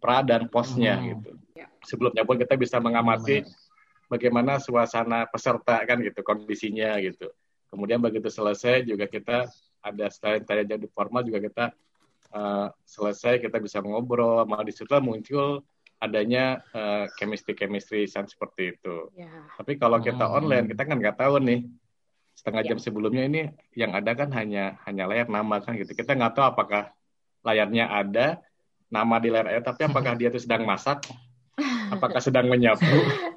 pra 0.01 0.25
dan 0.25 0.49
posnya 0.49 0.97
hmm. 0.97 1.05
gitu. 1.13 1.31
Ya. 1.53 1.69
Sebelumnya 1.85 2.25
pun 2.25 2.41
kita 2.41 2.57
bisa 2.57 2.81
mengamati 2.81 3.45
hmm 3.45 3.65
bagaimana 4.09 4.61
suasana 4.61 5.25
peserta 5.29 5.81
kan 5.83 5.97
gitu 6.01 6.21
kondisinya 6.21 6.97
gitu. 7.01 7.29
Kemudian 7.69 7.99
begitu 7.99 8.29
selesai 8.29 8.85
juga 8.85 9.09
kita 9.09 9.49
ada 9.81 10.05
selain 10.09 10.41
tanya 10.45 10.77
jadi 10.77 10.85
formal 10.93 11.25
juga 11.25 11.39
kita 11.43 11.65
uh, 12.35 12.67
selesai 12.83 13.39
kita 13.39 13.57
bisa 13.63 13.79
ngobrol 13.79 14.43
malah 14.43 14.67
di 14.67 14.75
situ 14.75 14.91
muncul 14.99 15.63
adanya 16.03 16.59
uh, 16.75 17.07
chemistry 17.15 17.55
chemistry 17.55 18.03
yang 18.05 18.27
seperti 18.27 18.75
itu. 18.75 19.09
Ya. 19.15 19.31
Tapi 19.55 19.79
kalau 19.79 20.03
kita 20.03 20.27
hmm. 20.27 20.37
online 20.43 20.65
kita 20.75 20.83
kan 20.83 20.99
nggak 20.99 21.17
tahu 21.17 21.39
nih 21.41 21.63
setengah 22.35 22.61
ya. 22.67 22.67
jam 22.75 22.79
sebelumnya 22.83 23.23
ini 23.25 23.41
yang 23.79 23.95
ada 23.95 24.11
kan 24.11 24.27
hanya 24.35 24.75
hanya 24.83 25.07
layar 25.07 25.31
nama 25.31 25.63
kan 25.63 25.79
gitu. 25.79 25.95
Kita 25.95 26.13
nggak 26.13 26.35
tahu 26.35 26.45
apakah 26.45 26.91
layarnya 27.41 27.87
ada 27.87 28.43
nama 28.91 29.15
di 29.17 29.31
layar 29.31 29.63
tapi 29.63 29.87
apakah 29.87 30.13
dia 30.19 30.29
itu 30.29 30.43
sedang 30.43 30.67
masak 30.67 31.07
apakah 31.91 32.21
sedang 32.21 32.47
menyapu? 32.51 32.85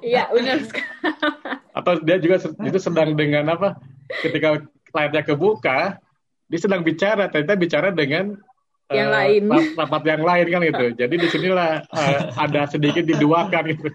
Iya, 0.03 0.27
benar 0.35 0.59
Atau 1.73 2.03
dia 2.03 2.17
juga 2.19 2.43
itu 2.43 2.79
sedang 2.79 3.15
dengan 3.15 3.47
apa? 3.55 3.79
Ketika 4.21 4.63
layarnya 4.91 5.23
kebuka, 5.23 6.01
dia 6.49 6.59
sedang 6.59 6.81
bicara, 6.81 7.29
ternyata 7.29 7.55
bicara 7.55 7.89
dengan 7.93 8.35
yang 8.93 9.09
uh, 9.09 9.15
lain. 9.15 9.41
Rapat 9.77 10.03
yang 10.05 10.23
lain 10.25 10.45
kan 10.49 10.61
itu. 10.65 10.85
Jadi 10.97 11.15
di 11.15 11.27
sinilah 11.29 11.85
uh, 11.89 12.19
ada 12.37 12.65
sedikit 12.65 13.05
diduakan 13.05 13.63
gitu. 13.73 13.89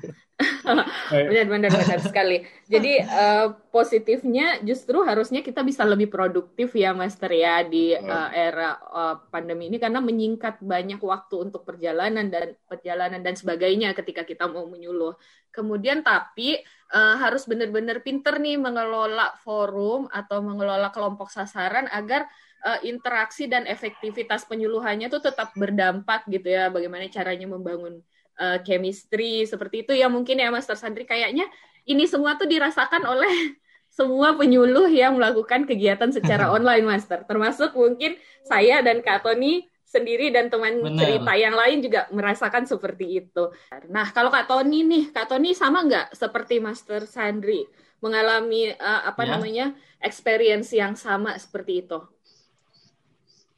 Benar 1.47 1.71
benar 1.71 2.01
sekali. 2.11 2.43
Jadi 2.67 2.99
uh, 3.07 3.55
positifnya 3.71 4.59
justru 4.67 4.99
harusnya 5.07 5.47
kita 5.47 5.63
bisa 5.63 5.87
lebih 5.87 6.11
produktif 6.11 6.75
ya 6.75 6.91
Master 6.91 7.31
ya 7.31 7.63
di 7.63 7.95
uh, 7.95 8.31
era 8.35 8.75
uh, 8.83 9.15
pandemi 9.31 9.71
ini 9.71 9.79
karena 9.79 10.03
menyingkat 10.03 10.59
banyak 10.59 10.99
waktu 10.99 11.51
untuk 11.51 11.63
perjalanan 11.63 12.27
dan 12.27 12.59
perjalanan 12.67 13.23
dan 13.23 13.39
sebagainya 13.39 13.95
ketika 13.95 14.27
kita 14.27 14.51
mau 14.51 14.67
menyuluh. 14.67 15.15
Kemudian 15.55 16.03
tapi 16.03 16.59
uh, 16.91 17.15
harus 17.23 17.47
benar-benar 17.47 18.03
pinter 18.03 18.43
nih 18.43 18.59
mengelola 18.59 19.39
forum 19.47 20.11
atau 20.11 20.43
mengelola 20.43 20.91
kelompok 20.91 21.31
sasaran 21.31 21.87
agar 21.95 22.27
uh, 22.67 22.81
interaksi 22.83 23.47
dan 23.47 23.69
efektivitas 23.71 24.49
penyuluhannya 24.51 25.07
itu 25.07 25.21
tetap 25.23 25.55
berdampak 25.55 26.27
gitu 26.27 26.51
ya 26.51 26.75
bagaimana 26.75 27.07
caranya 27.07 27.47
membangun 27.47 28.03
uh, 28.39 28.59
chemistry 28.63 29.45
seperti 29.45 29.87
itu 29.87 29.93
ya 29.95 30.11
mungkin 30.11 30.41
ya 30.41 30.49
Master 30.51 30.79
Sandri 30.79 31.07
kayaknya 31.07 31.47
ini 31.85 32.09
semua 32.09 32.35
tuh 32.41 32.49
dirasakan 32.49 33.05
oleh 33.05 33.59
semua 33.99 34.35
penyuluh 34.35 34.91
yang 34.91 35.15
melakukan 35.15 35.69
kegiatan 35.69 36.11
secara 36.11 36.51
online 36.57 36.87
Master 36.87 37.23
termasuk 37.27 37.75
mungkin 37.75 38.19
saya 38.47 38.83
dan 38.83 39.01
Kak 39.01 39.23
Tony 39.23 39.71
sendiri 39.95 40.35
dan 40.35 40.51
teman 40.51 40.83
Bener. 40.83 40.99
cerita 40.99 41.33
yang 41.39 41.55
lain 41.55 41.79
juga 41.79 42.11
merasakan 42.11 42.67
seperti 42.67 43.23
itu. 43.23 43.55
Nah, 43.95 44.11
kalau 44.11 44.27
Kak 44.27 44.51
Tony 44.51 44.83
nih, 44.83 45.15
Kak 45.15 45.31
Tony 45.31 45.55
sama 45.55 45.87
nggak 45.87 46.19
seperti 46.19 46.59
Master 46.59 47.07
Sandri 47.07 47.63
mengalami 48.03 48.75
uh, 48.75 49.03
apa 49.07 49.23
ya. 49.23 49.31
namanya 49.39 49.67
experience 50.03 50.75
yang 50.75 50.99
sama 50.99 51.39
seperti 51.39 51.87
itu? 51.87 52.03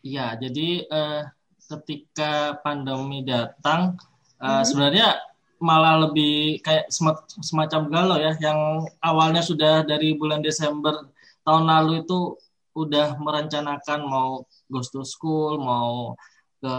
Iya, 0.06 0.38
jadi 0.38 0.86
uh, 0.86 1.22
ketika 1.66 2.60
pandemi 2.62 3.26
datang, 3.26 3.98
uh, 4.40 4.60
hmm. 4.60 4.64
sebenarnya 4.64 5.08
malah 5.56 6.08
lebih 6.08 6.60
kayak 6.60 6.92
semacam 7.40 7.80
galau 7.88 8.18
ya, 8.20 8.36
yang 8.40 8.84
awalnya 9.00 9.40
sudah 9.40 9.82
dari 9.88 10.12
bulan 10.12 10.44
Desember 10.44 11.08
tahun 11.48 11.64
lalu 11.64 12.04
itu 12.04 12.36
udah 12.76 13.16
merencanakan 13.16 14.04
mau 14.04 14.44
ghost 14.68 14.92
to 14.92 15.00
school, 15.00 15.56
mau 15.56 16.12
ke 16.60 16.72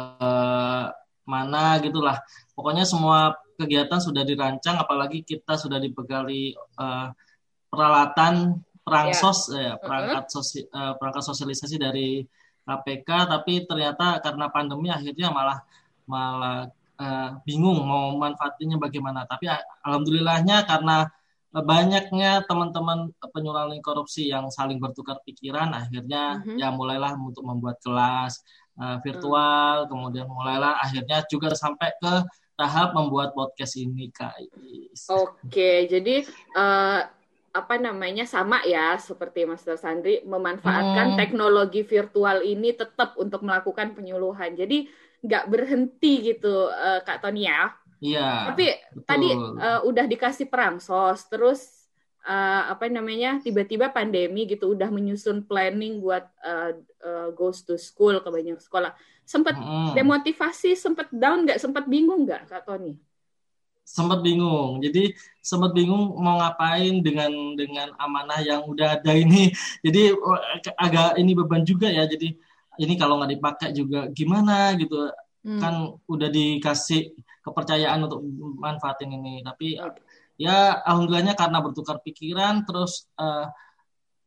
mana 1.25 1.81
gitulah. 1.81 2.21
Pokoknya 2.53 2.85
semua 2.85 3.33
kegiatan 3.57 3.97
sudah 3.97 4.21
dirancang, 4.21 4.77
apalagi 4.77 5.25
kita 5.25 5.57
sudah 5.57 5.81
dibekali 5.81 6.53
uh, 6.77 7.09
peralatan 7.73 8.61
perangsos, 8.85 9.51
yeah. 9.51 9.73
ya, 9.75 9.81
perangkat 9.81 10.23
sosi, 10.29 10.61
uh, 10.69 10.93
perangkat 11.01 11.23
sosialisasi 11.25 11.75
dari 11.81 12.21
KPK 12.67 13.09
tapi 13.31 13.63
ternyata 13.63 14.19
karena 14.19 14.51
pandemi 14.51 14.91
akhirnya 14.91 15.31
malah 15.31 15.63
malah 16.03 16.67
uh, 16.99 17.39
bingung 17.45 17.81
mau 17.85 18.13
manfaatnya 18.17 18.77
bagaimana 18.77 19.25
tapi 19.29 19.49
alhamdulillahnya 19.85 20.65
karena 20.67 21.09
banyaknya 21.57 22.45
teman-teman 22.45 23.09
penyulangan 23.33 23.79
korupsi 23.81 24.29
yang 24.29 24.51
saling 24.53 24.77
bertukar 24.77 25.17
pikiran 25.23 25.73
akhirnya 25.73 26.43
mm-hmm. 26.43 26.57
ya 26.59 26.69
mulailah 26.69 27.17
untuk 27.17 27.47
membuat 27.47 27.81
kelas 27.81 28.43
uh, 28.77 29.01
virtual 29.01 29.85
mm. 29.85 29.89
kemudian 29.89 30.27
mulailah 30.29 30.77
akhirnya 30.83 31.23
juga 31.25 31.55
sampai 31.57 31.95
ke 31.97 32.13
tahap 32.57 32.93
membuat 32.93 33.33
podcast 33.37 33.77
ini 33.77 34.09
kak 34.13 34.37
Oke 35.09 35.87
jadi 35.89 36.25
uh, 36.53 37.05
apa 37.57 37.75
namanya 37.81 38.29
sama 38.29 38.61
ya 38.69 38.93
seperti 39.01 39.49
Mas 39.49 39.65
Sandri 39.65 40.21
memanfaatkan 40.21 41.13
hmm. 41.13 41.17
teknologi 41.17 41.81
virtual 41.81 42.45
ini 42.45 42.69
tetap 42.69 43.17
untuk 43.17 43.41
melakukan 43.41 43.97
penyuluhan. 43.97 44.53
Jadi 44.53 44.85
nggak 45.23 45.45
berhenti 45.49 46.33
gitu 46.33 46.69
uh, 46.69 47.01
Kak 47.01 47.21
Tony 47.25 47.49
ya. 47.49 47.73
Iya. 47.97 48.53
Tapi 48.53 48.65
betul. 48.93 49.03
tadi 49.09 49.29
uh, 49.33 49.81
udah 49.85 50.05
dikasih 50.05 50.45
perang 50.49 50.77
sos 50.77 51.25
terus 51.25 51.77
uh, 52.27 52.61
apa 52.75 52.91
namanya 52.91 53.39
tiba-tiba 53.39 53.89
pandemi 53.89 54.43
gitu 54.45 54.75
udah 54.75 54.91
menyusun 54.91 55.47
planning 55.47 56.03
buat 56.03 56.27
uh, 56.43 56.75
uh, 57.01 57.27
goes 57.33 57.63
to 57.63 57.79
school 57.79 58.19
ke 58.19 58.29
banyak 58.29 58.59
sekolah 58.59 58.91
sempat 59.23 59.55
hmm. 59.55 59.95
demotivasi 59.95 60.75
sempat 60.75 61.07
down 61.09 61.47
nggak 61.47 61.59
sempat 61.59 61.87
bingung 61.87 62.27
nggak 62.27 62.51
kak 62.51 62.67
Tony 62.67 62.99
sempat 63.87 64.19
bingung 64.19 64.83
jadi 64.83 65.15
sempat 65.39 65.71
bingung 65.71 66.19
mau 66.19 66.43
ngapain 66.43 66.99
dengan 66.99 67.31
dengan 67.55 67.95
amanah 67.95 68.43
yang 68.43 68.67
udah 68.67 68.99
ada 68.99 69.15
ini 69.15 69.47
jadi 69.85 70.11
agak 70.75 71.15
ini 71.15 71.31
beban 71.31 71.63
juga 71.63 71.87
ya 71.87 72.03
jadi 72.03 72.35
ini 72.81 72.93
kalau 72.95 73.19
nggak 73.21 73.31
dipakai 73.37 73.69
juga 73.75 74.09
gimana 74.13 74.73
gitu. 74.77 75.09
Hmm. 75.47 75.63
kan 75.63 75.75
udah 76.11 76.27
dikasih 76.27 77.15
kepercayaan 77.39 78.03
untuk 78.03 78.19
manfaatin 78.59 79.15
ini. 79.15 79.39
Tapi 79.45 79.79
okay 79.79 80.03
ya 80.37 80.85
alhamdulillahnya 80.85 81.33
karena 81.33 81.59
bertukar 81.59 81.97
pikiran 82.05 82.63
terus 82.63 83.09
uh, 83.17 83.49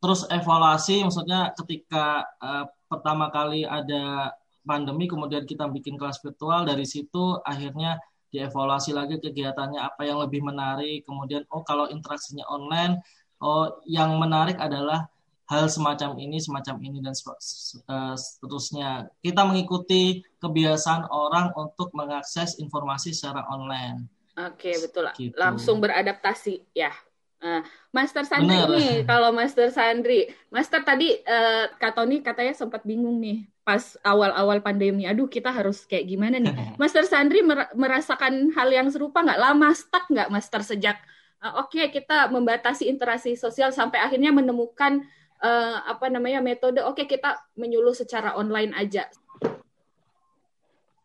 terus 0.03 0.27
evaluasi 0.27 1.07
maksudnya 1.07 1.55
ketika 1.55 2.27
uh, 2.43 2.67
pertama 2.91 3.31
kali 3.31 3.63
ada 3.63 4.35
pandemi 4.67 5.07
kemudian 5.07 5.47
kita 5.47 5.71
bikin 5.71 5.95
kelas 5.97 6.19
virtual 6.21 6.67
dari 6.67 6.85
situ 6.85 7.39
akhirnya 7.47 7.97
dievaluasi 8.31 8.95
lagi 8.95 9.19
kegiatannya 9.19 9.81
apa 9.83 10.07
yang 10.07 10.23
lebih 10.23 10.43
menarik. 10.43 11.03
Kemudian 11.07 11.47
oh 11.51 11.63
kalau 11.67 11.87
interaksinya 11.91 12.47
online 12.51 12.99
oh 13.43 13.81
yang 13.87 14.19
menarik 14.19 14.59
adalah 14.59 15.07
hal 15.51 15.67
semacam 15.67 16.15
ini 16.23 16.39
semacam 16.39 16.79
ini 16.79 17.03
dan 17.03 17.11
uh, 17.11 18.15
seterusnya 18.15 19.11
kita 19.19 19.43
mengikuti 19.43 20.23
kebiasaan 20.39 21.11
orang 21.11 21.51
untuk 21.59 21.91
mengakses 21.91 22.63
informasi 22.63 23.11
secara 23.11 23.43
online 23.51 24.07
Oke, 24.49 24.73
betul. 24.81 25.05
Gitu. 25.19 25.35
Langsung 25.37 25.83
beradaptasi 25.83 26.73
ya. 26.73 26.95
Uh, 27.41 27.65
Master 27.89 28.29
Sandri 28.29 28.53
Bener. 28.53 28.69
nih, 28.77 28.95
kalau 29.09 29.33
Master 29.33 29.73
Sandri, 29.73 30.29
Master 30.53 30.85
tadi 30.85 31.17
uh, 31.25 31.73
Kak 31.81 31.97
Tony 31.97 32.21
katanya 32.21 32.53
sempat 32.53 32.85
bingung 32.85 33.17
nih 33.17 33.49
pas 33.65 33.97
awal-awal 34.05 34.61
pandemi. 34.61 35.09
Aduh, 35.09 35.25
kita 35.25 35.49
harus 35.49 35.89
kayak 35.89 36.05
gimana 36.05 36.37
nih? 36.37 36.53
Master 36.81 37.09
Sandri 37.09 37.41
mer 37.41 37.73
merasakan 37.73 38.53
hal 38.53 38.69
yang 38.69 38.89
serupa 38.93 39.25
nggak? 39.25 39.41
Lama 39.41 39.73
stuck 39.73 40.05
nggak, 40.13 40.29
Master 40.29 40.61
sejak 40.61 41.01
uh, 41.41 41.65
oke 41.65 41.73
okay, 41.73 41.89
kita 41.89 42.29
membatasi 42.29 42.87
interaksi 42.87 43.35
sosial 43.35 43.73
sampai 43.73 44.05
akhirnya 44.05 44.31
menemukan 44.31 45.05
uh, 45.41 45.77
apa 45.89 46.07
namanya 46.13 46.45
metode. 46.45 46.81
Oke, 46.85 47.05
okay, 47.05 47.17
kita 47.19 47.41
menyuluh 47.57 47.97
secara 47.97 48.37
online 48.37 48.73
aja. 48.77 49.09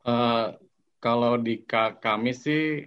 Uh, 0.06 0.54
kalau 1.02 1.42
di 1.42 1.66
kami 1.66 2.32
sih 2.36 2.86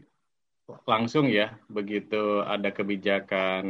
langsung 0.85 1.33
ya 1.33 1.57
begitu 1.73 2.45
ada 2.45 2.69
kebijakan 2.69 3.64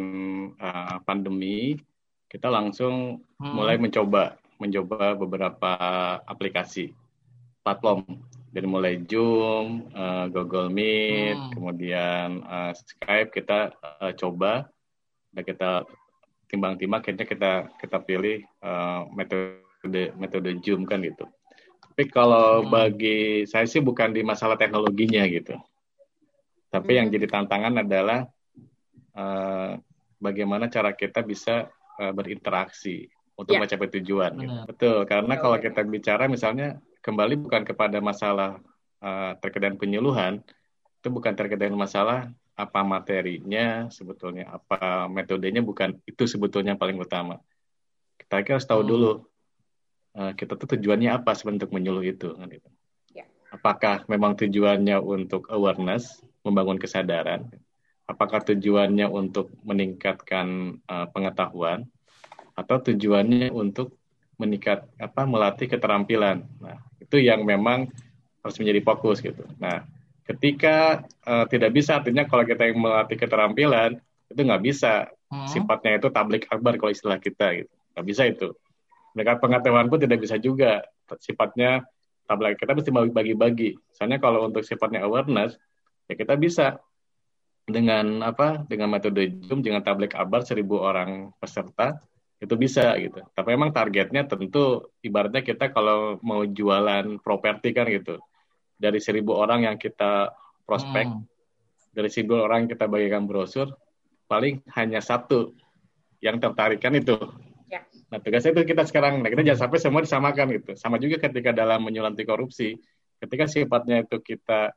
uh, 0.58 0.98
pandemi 1.06 1.78
kita 2.26 2.50
langsung 2.50 3.24
hmm. 3.38 3.54
mulai 3.54 3.78
mencoba 3.78 4.36
mencoba 4.58 5.14
beberapa 5.14 5.72
aplikasi 6.26 6.90
platform 7.62 8.04
dari 8.48 8.66
mulai 8.66 8.98
Zoom, 9.04 9.86
uh, 9.92 10.26
Google 10.32 10.72
Meet, 10.72 11.36
hmm. 11.36 11.52
kemudian 11.54 12.42
uh, 12.48 12.72
Skype 12.74 13.30
kita 13.30 13.76
uh, 13.78 14.10
coba 14.16 14.66
dan 15.36 15.42
kita 15.44 15.84
timbang-timbang 16.48 17.04
akhirnya 17.04 17.28
kita 17.28 17.52
kita 17.76 17.98
pilih 18.02 18.42
uh, 18.64 19.04
metode 19.12 20.16
metode 20.16 20.50
Zoom 20.64 20.88
kan 20.88 21.04
gitu. 21.04 21.28
Tapi 21.94 22.08
kalau 22.10 22.64
hmm. 22.64 22.70
bagi 22.72 23.44
saya 23.44 23.68
sih 23.68 23.84
bukan 23.84 24.16
di 24.16 24.26
masalah 24.26 24.56
teknologinya 24.58 25.22
gitu 25.28 25.54
tapi 26.68 26.94
hmm. 26.94 26.98
yang 27.00 27.08
jadi 27.12 27.26
tantangan 27.28 27.74
adalah 27.80 28.20
uh, 29.16 29.72
bagaimana 30.20 30.68
cara 30.68 30.92
kita 30.92 31.24
bisa 31.24 31.68
uh, 32.00 32.12
berinteraksi 32.12 33.08
untuk 33.38 33.56
yeah. 33.56 33.62
mencapai 33.64 33.88
tujuan. 34.00 34.32
Gitu. 34.36 34.56
Betul, 34.68 34.98
karena 35.08 35.34
kalau 35.40 35.56
kita 35.56 35.80
bicara 35.84 36.28
misalnya 36.28 36.76
kembali 37.00 37.40
bukan 37.40 37.62
kepada 37.64 37.98
masalah 38.04 38.60
uh, 39.00 39.32
terkait 39.40 39.64
dengan 39.64 39.80
penyuluhan, 39.80 40.44
itu 41.00 41.08
bukan 41.08 41.32
terkait 41.32 41.56
dengan 41.56 41.80
masalah 41.80 42.28
apa 42.58 42.82
materinya 42.82 43.86
sebetulnya, 43.86 44.50
apa 44.50 45.06
metodenya 45.06 45.62
bukan 45.62 45.94
itu 46.02 46.26
sebetulnya 46.26 46.74
yang 46.74 46.82
paling 46.82 46.98
utama. 46.98 47.38
Kita 48.18 48.42
harus 48.42 48.66
tahu 48.66 48.82
hmm. 48.82 48.90
dulu 48.90 49.10
uh, 50.18 50.32
kita 50.34 50.58
tuh 50.58 50.74
tujuannya 50.74 51.14
apa 51.14 51.38
sebentuk 51.38 51.70
menyuluh 51.70 52.02
itu. 52.02 52.34
Kan, 52.34 52.50
gitu. 52.50 52.66
Yeah. 53.14 53.30
Apakah 53.54 54.02
memang 54.10 54.34
tujuannya 54.34 54.98
untuk 54.98 55.46
awareness 55.54 56.18
membangun 56.42 56.82
kesadaran? 56.82 57.46
Apakah 58.10 58.42
tujuannya 58.42 59.06
untuk 59.06 59.54
meningkatkan 59.62 60.80
uh, 60.90 61.06
pengetahuan 61.14 61.86
atau 62.58 62.82
tujuannya 62.82 63.54
untuk 63.54 63.94
meningkat 64.34 64.82
apa 64.98 65.22
melatih 65.30 65.70
keterampilan? 65.70 66.42
Nah, 66.58 66.82
itu 66.98 67.22
yang 67.22 67.46
memang 67.46 67.86
harus 68.42 68.56
menjadi 68.58 68.80
fokus 68.82 69.22
gitu. 69.22 69.46
Nah, 69.62 69.86
ketika 70.28 71.08
uh, 71.24 71.48
tidak 71.48 71.72
bisa 71.72 71.98
artinya 71.98 72.28
kalau 72.28 72.44
kita 72.44 72.68
yang 72.68 72.78
melatih 72.78 73.16
keterampilan 73.16 73.96
itu 74.28 74.40
nggak 74.44 74.62
bisa 74.62 75.08
hmm. 75.32 75.48
sifatnya 75.48 75.96
itu 75.96 76.08
tablik 76.12 76.44
akbar 76.52 76.76
kalau 76.76 76.92
istilah 76.92 77.16
kita 77.16 77.64
gitu. 77.64 77.72
Nggak 77.96 78.06
bisa 78.06 78.22
itu. 78.28 78.48
Mereka 79.16 79.40
pengetahuan 79.40 79.88
pun 79.88 79.98
tidak 79.98 80.20
bisa 80.20 80.36
juga 80.36 80.84
sifatnya 81.16 81.88
tablik 82.28 82.60
kita 82.60 82.76
mesti 82.76 82.90
bagi-bagi. 82.92 83.80
Soalnya 83.96 84.20
kalau 84.20 84.44
untuk 84.44 84.60
sifatnya 84.62 85.08
awareness 85.08 85.56
ya 86.04 86.14
kita 86.14 86.36
bisa 86.36 86.76
dengan 87.68 88.24
apa 88.24 88.64
dengan 88.64 88.88
metode 88.88 89.44
Zoom 89.44 89.60
dengan 89.60 89.84
tablet 89.84 90.12
kabar 90.12 90.40
seribu 90.44 90.80
orang 90.80 91.32
peserta 91.40 92.00
itu 92.38 92.54
bisa 92.54 92.94
gitu. 93.00 93.24
Tapi 93.32 93.48
memang 93.56 93.72
targetnya 93.72 94.28
tentu 94.28 94.92
ibaratnya 95.00 95.40
kita 95.40 95.72
kalau 95.72 96.20
mau 96.20 96.44
jualan 96.44 97.16
properti 97.24 97.72
kan 97.72 97.88
gitu. 97.88 98.20
Dari 98.78 99.02
seribu 99.02 99.34
orang 99.34 99.66
yang 99.66 99.76
kita 99.76 100.30
prospek, 100.62 101.06
hmm. 101.10 101.22
dari 101.90 102.08
seribu 102.08 102.38
orang 102.38 102.64
yang 102.64 102.70
kita 102.78 102.86
bagikan 102.86 103.26
brosur, 103.26 103.74
paling 104.30 104.62
hanya 104.78 105.02
satu 105.02 105.56
yang 106.22 106.38
tertarik 106.38 106.78
kan 106.78 106.94
itu. 106.94 107.18
Ya. 107.68 107.84
Nah 108.08 108.22
tugasnya 108.22 108.54
itu 108.54 108.62
kita 108.64 108.86
sekarang, 108.86 109.20
nah 109.20 109.28
kita 109.28 109.42
jangan 109.44 109.68
sampai 109.68 109.78
semua 109.82 110.00
disamakan 110.04 110.46
gitu. 110.56 110.72
Sama 110.78 110.96
juga 111.02 111.20
ketika 111.28 111.50
dalam 111.50 111.82
menyulanti 111.82 112.22
korupsi, 112.22 112.78
ketika 113.18 113.50
sifatnya 113.50 114.06
itu 114.06 114.20
kita 114.22 114.72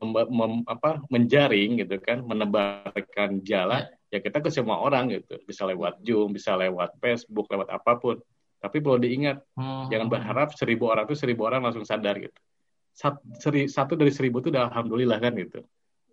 mem, 0.00 0.26
mem, 0.28 0.52
apa, 0.66 1.02
menjaring 1.08 1.82
gitu 1.86 1.96
kan, 2.02 2.22
menebarkan 2.26 3.42
jala, 3.46 3.86
ya. 4.10 4.18
ya 4.18 4.24
kita 4.24 4.42
ke 4.42 4.50
semua 4.50 4.82
orang 4.82 5.12
gitu. 5.12 5.38
Bisa 5.46 5.64
lewat 5.64 6.02
Zoom, 6.02 6.34
bisa 6.34 6.58
lewat 6.58 6.98
Facebook, 6.98 7.46
lewat 7.50 7.68
apa 7.70 7.98
pun. 7.98 8.18
Tapi 8.56 8.80
perlu 8.80 8.98
diingat, 8.98 9.38
hmm. 9.54 9.92
jangan 9.92 10.08
berharap 10.10 10.48
seribu 10.56 10.90
orang 10.90 11.06
itu 11.06 11.14
seribu 11.14 11.46
orang 11.46 11.62
langsung 11.62 11.84
sadar 11.86 12.18
gitu. 12.18 12.34
Sat, 12.96 13.20
seri, 13.36 13.68
satu 13.68 13.92
dari 13.92 14.08
seribu 14.08 14.40
itu 14.40 14.48
udah 14.48 14.72
alhamdulillah 14.72 15.20
kan 15.20 15.36
gitu. 15.36 15.60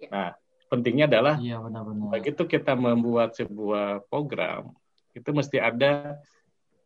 Ya. 0.04 0.10
Nah, 0.12 0.30
pentingnya 0.67 1.08
adalah 1.08 1.39
ya, 1.39 1.63
benar 1.63 1.88
-benar. 1.88 2.12
begitu 2.12 2.43
kita 2.43 2.76
membuat 2.76 3.39
sebuah 3.39 4.04
program, 4.12 4.76
itu 5.15 5.30
mesti 5.32 5.63
ada 5.63 6.19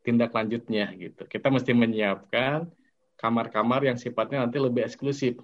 tindak 0.05 0.31
lanjutnya 0.37 0.93
gitu. 0.93 1.25
Kita 1.25 1.49
mesti 1.49 1.73
menyiapkan 1.73 2.69
kamar-kamar 3.17 3.81
yang 3.89 3.97
sifatnya 3.97 4.45
nanti 4.45 4.61
lebih 4.61 4.85
eksklusif. 4.85 5.41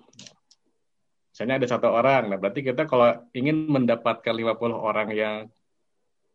Misalnya 1.33 1.57
ada 1.57 1.67
satu 1.67 1.89
orang, 1.89 2.29
nah 2.29 2.37
berarti 2.37 2.61
kita 2.61 2.85
kalau 2.85 3.25
ingin 3.33 3.65
mendapatkan 3.65 4.29
50 4.29 4.53
orang 4.69 5.09
yang 5.17 5.37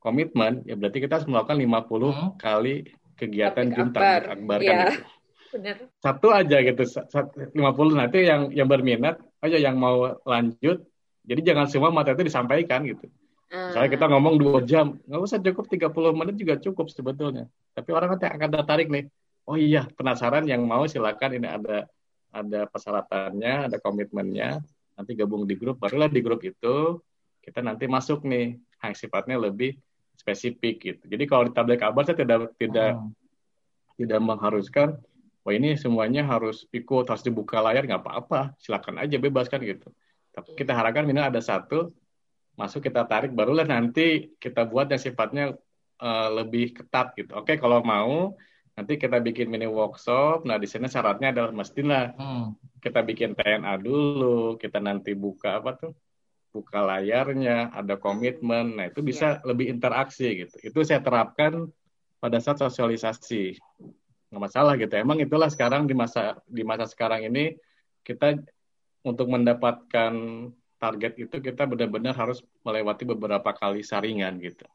komitmen, 0.03 0.67
ya 0.67 0.75
berarti 0.75 0.99
kita 0.99 1.23
harus 1.23 1.31
melakukan 1.31 1.55
50 1.55 1.87
hmm. 1.87 2.31
kali 2.35 2.75
kegiatan 3.15 3.67
Jum 3.71 3.95
Akbar 3.95 4.59
ya. 4.59 4.91
gitu. 4.91 5.07
Benar. 5.49 5.77
Satu 6.01 6.29
aja 6.29 6.57
gitu, 6.61 6.83
50 6.85 7.57
nanti 7.97 8.19
yang 8.29 8.53
yang 8.53 8.69
berminat 8.69 9.17
aja 9.41 9.57
yang 9.57 9.81
mau 9.81 10.21
lanjut. 10.23 10.85
Jadi 11.29 11.41
jangan 11.45 11.67
semua 11.69 11.93
materi 11.93 12.21
itu 12.21 12.29
disampaikan 12.29 12.85
gitu. 12.85 13.09
Hmm. 13.49 13.73
Misalnya 13.73 13.91
kita 13.93 14.07
ngomong 14.13 14.35
dua 14.37 14.61
jam, 14.65 15.01
nggak 15.09 15.21
usah 15.25 15.41
cukup 15.41 15.69
30 15.69 16.13
menit 16.13 16.35
juga 16.37 16.55
cukup 16.61 16.93
sebetulnya. 16.93 17.49
Tapi 17.73 17.91
orang 17.93 18.17
nanti 18.17 18.29
akan 18.29 18.49
tertarik 18.49 18.89
nih. 18.93 19.09
Oh 19.49 19.57
iya, 19.57 19.89
penasaran 19.89 20.45
yang 20.45 20.65
mau 20.69 20.85
silakan 20.85 21.41
ini 21.41 21.49
ada 21.49 21.89
ada 22.29 22.69
persyaratannya, 22.69 23.73
ada 23.73 23.77
komitmennya 23.81 24.61
nanti 24.99 25.15
gabung 25.15 25.47
di 25.47 25.55
grup 25.55 25.79
barulah 25.79 26.11
di 26.11 26.19
grup 26.19 26.43
itu 26.43 26.99
kita 27.39 27.63
nanti 27.63 27.87
masuk 27.87 28.27
nih 28.27 28.59
yang 28.83 28.95
sifatnya 28.99 29.39
lebih 29.39 29.79
spesifik 30.19 30.83
gitu 30.83 31.03
jadi 31.07 31.23
kalau 31.31 31.47
di 31.47 31.55
tablet 31.55 31.79
kabar 31.79 32.03
saya 32.03 32.19
tidak 32.19 32.51
tidak 32.59 32.99
hmm. 32.99 33.15
tidak 34.03 34.19
mengharuskan 34.19 34.99
wah 35.49 35.55
ini 35.57 35.81
semuanya 35.81 36.29
harus 36.29 36.69
ikut 36.69 37.09
harus 37.09 37.25
dibuka 37.25 37.65
layar 37.65 37.89
nggak 37.89 38.05
apa-apa 38.05 38.53
silakan 38.61 39.01
aja 39.01 39.17
bebas 39.17 39.49
kan 39.49 39.65
gitu 39.65 39.89
tapi 40.37 40.53
kita 40.53 40.77
harapkan 40.77 41.09
minimal 41.09 41.33
ada 41.33 41.41
satu 41.41 41.89
masuk 42.61 42.85
kita 42.85 43.09
tarik 43.09 43.33
barulah 43.33 43.65
nanti 43.65 44.37
kita 44.37 44.69
buat 44.69 44.93
yang 44.93 45.01
sifatnya 45.01 45.57
uh, 46.05 46.29
lebih 46.45 46.77
ketat 46.77 47.17
gitu 47.17 47.33
oke 47.33 47.57
kalau 47.57 47.81
mau 47.81 48.37
nanti 48.79 48.95
kita 48.95 49.19
bikin 49.19 49.51
mini 49.51 49.67
workshop. 49.67 50.47
Nah, 50.47 50.55
di 50.55 50.71
sini 50.71 50.87
syaratnya 50.87 51.35
adalah 51.35 51.51
mestilah 51.51 52.15
hmm. 52.15 52.79
kita 52.79 53.03
bikin 53.03 53.35
TNA 53.35 53.75
dulu, 53.83 54.55
kita 54.55 54.79
nanti 54.79 55.19
buka 55.19 55.59
apa 55.59 55.75
tuh 55.75 55.93
buka 56.55 56.87
layarnya, 56.87 57.75
ada 57.75 57.99
komitmen. 57.99 58.79
Nah, 58.79 58.87
itu 58.87 59.03
bisa 59.03 59.43
yeah. 59.43 59.45
lebih 59.51 59.67
interaksi 59.67 60.47
gitu. 60.47 60.55
Itu 60.63 60.87
saya 60.87 61.03
terapkan 61.03 61.67
pada 62.23 62.39
saat 62.39 62.63
sosialisasi. 62.63 63.59
Nggak 64.29 64.43
masalah 64.43 64.75
gitu. 64.77 64.95
Emang 64.97 65.19
itulah 65.21 65.49
sekarang 65.49 65.89
di 65.89 65.95
masa 65.97 66.41
di 66.45 66.63
masa 66.63 66.85
sekarang 66.85 67.29
ini 67.29 67.57
kita 68.05 68.41
untuk 69.05 69.27
mendapatkan 69.29 70.13
target 70.79 71.13
itu 71.19 71.37
kita 71.43 71.67
benar-benar 71.67 72.15
harus 72.15 72.45
melewati 72.63 73.05
beberapa 73.09 73.51
kali 73.51 73.83
saringan 73.83 74.39
gitu. 74.39 74.69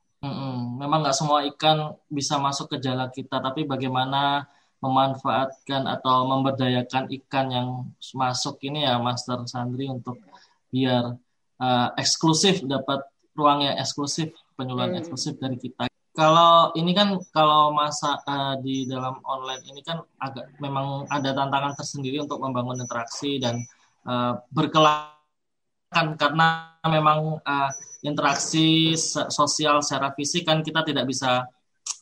Memang 0.80 1.04
nggak 1.04 1.16
semua 1.16 1.44
ikan 1.52 2.00
bisa 2.08 2.40
masuk 2.40 2.76
ke 2.76 2.78
jala 2.80 3.12
kita, 3.12 3.44
tapi 3.44 3.68
bagaimana 3.68 4.48
memanfaatkan 4.84 5.88
atau 5.88 6.28
memberdayakan 6.28 7.08
ikan 7.24 7.48
yang 7.52 7.68
masuk 8.16 8.60
ini 8.68 8.84
ya 8.84 9.00
Master 9.00 9.44
Sandri 9.48 9.88
untuk 9.88 10.20
biar 10.68 11.16
uh, 11.60 11.90
eksklusif 11.96 12.64
dapat 12.68 13.04
ruang 13.36 13.64
yang 13.64 13.80
eksklusif 13.80 14.36
penyuluhan 14.60 14.96
hmm. 14.96 15.00
eksklusif 15.04 15.40
dari 15.40 15.56
kita. 15.56 15.88
Kalau 16.14 16.70
ini 16.78 16.94
kan 16.94 17.18
kalau 17.34 17.74
masa 17.74 18.22
uh, 18.30 18.54
di 18.62 18.86
dalam 18.86 19.18
online 19.26 19.66
ini 19.66 19.82
kan 19.82 19.98
agak 20.22 20.46
memang 20.62 21.10
ada 21.10 21.34
tantangan 21.34 21.74
tersendiri 21.74 22.22
untuk 22.22 22.38
membangun 22.38 22.86
interaksi 22.86 23.42
dan 23.42 23.66
uh, 24.06 24.38
berkelakkan 24.54 26.14
karena 26.22 26.70
memang 26.86 27.42
uh, 27.42 27.70
interaksi 28.06 28.94
sosial 29.34 29.82
secara 29.82 30.14
fisik 30.14 30.46
kan 30.46 30.62
kita 30.62 30.86
tidak 30.86 31.10
bisa 31.10 31.50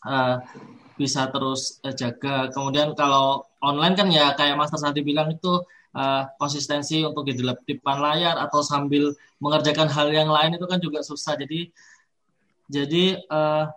uh, 0.03 0.43
bisa 0.99 1.31
terus 1.31 1.79
uh, 1.87 1.95
jaga. 1.95 2.51
Kemudian 2.51 2.91
kalau 2.99 3.47
online 3.63 3.95
kan 3.95 4.11
ya 4.11 4.35
kayak 4.35 4.59
Master 4.59 4.75
Sandi 4.75 5.07
bilang 5.07 5.31
itu 5.31 5.63
uh, 5.95 6.23
konsistensi 6.35 6.99
untuk 6.99 7.31
di 7.31 7.39
depan 7.39 7.97
layar 8.03 8.35
atau 8.43 8.59
sambil 8.59 9.15
mengerjakan 9.39 9.87
hal 9.87 10.11
yang 10.11 10.27
lain 10.27 10.59
itu 10.59 10.67
kan 10.67 10.83
juga 10.83 10.99
susah. 10.99 11.39
Jadi 11.39 11.71
jadi 12.71 13.19
uh, 13.31 13.71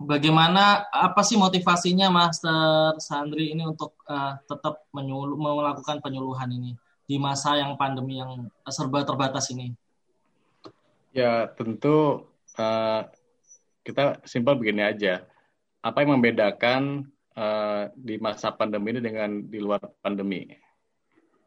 bagaimana 0.00 0.88
apa 0.88 1.20
sih 1.26 1.36
motivasinya 1.36 2.08
Master 2.08 2.96
Sandri 3.02 3.52
ini 3.52 3.66
untuk 3.66 3.98
uh, 4.08 4.38
tetap 4.46 4.86
menyuluh, 4.94 5.36
melakukan 5.36 6.00
penyuluhan 6.00 6.48
ini 6.52 6.72
di 7.04 7.16
masa 7.20 7.58
yang 7.58 7.76
pandemi 7.76 8.22
yang 8.22 8.48
serba 8.70 9.04
terbatas 9.04 9.50
ini? 9.52 9.74
Ya 11.12 11.50
tentu 11.52 12.24
uh, 12.56 13.00
kita 13.84 14.22
simpel 14.24 14.56
begini 14.56 14.86
aja. 14.86 15.26
Apa 15.82 16.06
yang 16.06 16.16
membedakan 16.16 17.10
uh, 17.34 17.90
di 17.98 18.16
masa 18.22 18.54
pandemi 18.54 18.94
ini 18.96 19.00
dengan 19.02 19.42
di 19.44 19.58
luar 19.58 19.82
pandemi? 19.98 20.46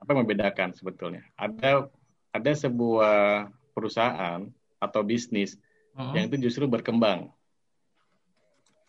apa 0.06 0.14
yang 0.14 0.22
membedakan 0.22 0.70
sebetulnya? 0.78 1.26
Ada 1.34 1.90
ada 2.30 2.52
sebuah 2.54 3.50
perusahaan 3.74 4.46
atau 4.78 5.02
bisnis 5.02 5.58
hmm. 5.98 6.14
yang 6.14 6.24
itu 6.30 6.46
justru 6.46 6.70
berkembang 6.70 7.34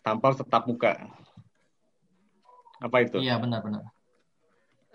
tanpa 0.07 0.31
tetap 0.31 0.63
muka. 0.63 0.95
Apa 2.79 3.03
itu? 3.03 3.19
Iya 3.19 3.35
benar-benar. 3.43 3.91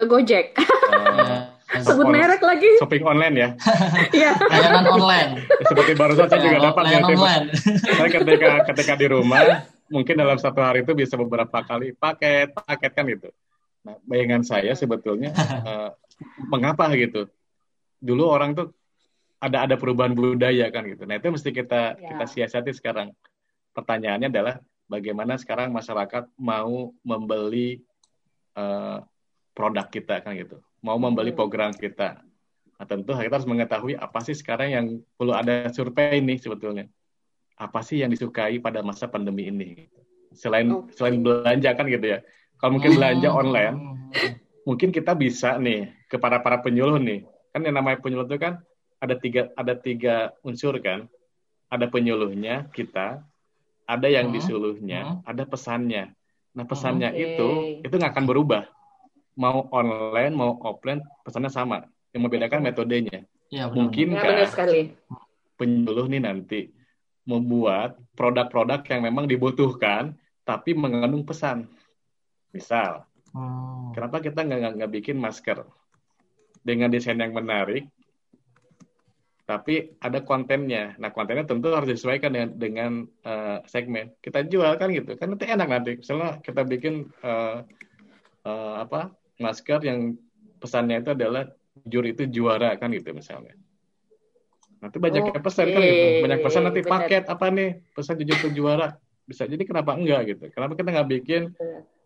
Gojek. 0.01 0.57
Uh, 0.57 1.53
Sebut 1.85 2.05
on, 2.05 2.13
merek 2.13 2.41
lagi. 2.41 2.69
Shopping 2.81 3.05
online 3.05 3.35
ya. 3.37 3.49
Iya. 4.19 4.33
layanan 4.41 4.87
online. 4.89 5.31
Seperti 5.69 5.93
barusan 5.97 6.27
saya 6.33 6.41
juga 6.41 6.59
dapat 6.73 6.83
layanan 6.89 7.09
online. 7.13 7.47
Saya 7.81 8.09
ketika 8.09 8.51
ketika 8.73 8.93
di 8.97 9.07
rumah 9.13 9.69
mungkin 9.93 10.17
dalam 10.17 10.41
satu 10.41 10.65
hari 10.65 10.85
itu 10.85 10.97
bisa 10.97 11.21
beberapa 11.21 11.61
kali 11.61 11.93
paket 11.93 12.57
paket 12.57 12.93
kan 12.97 13.05
gitu. 13.05 13.29
Nah, 13.83 13.99
bayangan 14.09 14.47
saya 14.47 14.73
sebetulnya 14.73 15.33
uh, 15.37 15.91
mengapa 16.49 16.89
gitu. 16.97 17.29
Dulu 18.01 18.25
orang 18.29 18.57
tuh 18.57 18.73
ada 19.43 19.69
ada 19.69 19.75
perubahan 19.77 20.17
budaya 20.17 20.69
kan 20.73 20.89
gitu. 20.89 21.05
Nah, 21.05 21.21
itu 21.21 21.29
mesti 21.29 21.51
kita 21.53 22.01
ya. 22.01 22.09
kita 22.15 22.25
siasati 22.29 22.73
sekarang. 22.73 23.13
Pertanyaannya 23.73 24.29
adalah 24.29 24.55
bagaimana 24.93 25.41
sekarang 25.41 25.73
masyarakat 25.73 26.29
mau 26.37 26.93
membeli 27.01 27.81
uh, 28.53 29.01
produk 29.57 29.89
kita 29.89 30.21
kan 30.21 30.37
gitu. 30.37 30.61
Mau 30.85 31.01
membeli 31.01 31.33
hmm. 31.33 31.39
program 31.41 31.73
kita. 31.73 32.21
Nah, 32.77 32.85
tentu 32.85 33.17
kita 33.17 33.41
harus 33.41 33.49
mengetahui 33.49 33.97
apa 33.97 34.21
sih 34.21 34.37
sekarang 34.37 34.69
yang 34.69 34.87
perlu 35.17 35.33
ada 35.33 35.73
survei 35.73 36.21
ini 36.21 36.37
sebetulnya. 36.37 36.85
Apa 37.57 37.81
sih 37.81 38.05
yang 38.05 38.13
disukai 38.13 38.61
pada 38.61 38.85
masa 38.85 39.09
pandemi 39.09 39.49
ini? 39.49 39.89
Selain 40.37 40.69
okay. 40.69 40.93
selain 41.01 41.25
belanja 41.25 41.73
kan 41.73 41.89
gitu 41.89 42.07
ya 42.13 42.21
kalau 42.63 42.79
mungkin 42.79 42.95
belanja 42.95 43.27
hmm. 43.27 43.41
online, 43.43 43.77
mungkin 44.63 44.95
kita 44.95 45.19
bisa 45.19 45.59
nih 45.59 45.91
ke 46.07 46.15
para 46.15 46.39
para 46.39 46.63
penyuluh 46.63 47.03
nih. 47.03 47.27
Kan 47.51 47.67
yang 47.67 47.75
namanya 47.75 47.99
penyuluh 47.99 48.31
itu 48.31 48.39
kan 48.39 48.63
ada 49.03 49.19
tiga 49.19 49.51
ada 49.59 49.75
tiga 49.75 50.31
unsur 50.47 50.79
kan. 50.79 51.11
Ada 51.67 51.91
penyuluhnya 51.91 52.71
kita, 52.71 53.19
ada 53.93 54.09
yang 54.09 54.33
hmm. 54.33 54.37
disuluhnya, 54.41 55.01
hmm. 55.05 55.29
ada 55.29 55.45
pesannya. 55.45 56.05
Nah 56.57 56.65
pesannya 56.65 57.13
okay. 57.13 57.37
itu 57.37 57.49
itu 57.85 57.95
nggak 57.95 58.13
akan 58.17 58.27
berubah. 58.29 58.65
Mau 59.37 59.69
online 59.73 60.33
mau 60.33 60.57
offline 60.65 61.05
pesannya 61.25 61.53
sama. 61.53 61.85
Yang 62.13 62.23
membedakan 62.29 62.61
metodenya. 62.61 63.25
Ya, 63.49 63.69
Mungkin 63.69 64.17
ya, 64.17 64.49
sekali. 64.49 64.97
penyuluh 65.57 66.09
nih 66.09 66.21
nanti 66.25 66.61
membuat 67.29 68.01
produk-produk 68.17 68.81
yang 68.89 69.01
memang 69.05 69.25
dibutuhkan 69.29 70.17
tapi 70.45 70.73
mengandung 70.73 71.25
pesan. 71.25 71.69
Misal, 72.53 73.09
hmm. 73.33 73.97
kenapa 73.97 74.21
kita 74.21 74.45
nggak 74.45 74.77
nggak 74.77 74.93
bikin 74.93 75.17
masker 75.17 75.65
dengan 76.61 76.93
desain 76.93 77.17
yang 77.17 77.33
menarik, 77.33 77.89
tapi 79.53 79.93
ada 80.01 80.25
kontennya. 80.25 80.97
Nah 80.97 81.13
kontennya 81.13 81.45
tentu 81.45 81.69
harus 81.77 81.93
disesuaikan 81.93 82.33
dengan 82.33 82.51
dengan 82.57 82.91
uh, 83.29 83.61
segmen. 83.69 84.17
Kita 84.25 84.49
jual 84.49 84.81
kan 84.81 84.89
gitu, 84.89 85.13
kan 85.21 85.29
nanti 85.29 85.45
enak 85.45 85.69
nanti. 85.69 85.91
Misalnya 86.01 86.41
kita 86.41 86.65
bikin 86.65 87.13
uh, 87.21 87.61
uh, 88.49 88.75
apa 88.81 89.13
masker 89.37 89.85
yang 89.85 90.17
pesannya 90.57 91.05
itu 91.05 91.13
adalah 91.13 91.53
jujur 91.85 92.05
itu 92.09 92.23
juara 92.33 92.81
kan 92.81 92.89
gitu 92.97 93.13
misalnya. 93.13 93.53
Nanti 94.81 94.97
banyak 94.97 95.37
okay. 95.37 95.45
pesan 95.45 95.67
kan 95.69 95.81
gitu, 95.85 96.07
banyak 96.25 96.41
pesan 96.41 96.63
nanti 96.65 96.81
paket 96.81 97.25
apa 97.29 97.47
nih 97.53 97.71
pesan 97.93 98.17
jujur 98.17 98.37
itu 98.41 98.49
juara 98.57 98.97
bisa 99.29 99.45
jadi 99.45 99.63
kenapa 99.69 99.93
enggak 99.93 100.33
gitu? 100.33 100.49
Kenapa 100.49 100.81
kita 100.81 100.89
nggak 100.97 101.09
bikin 101.21 101.43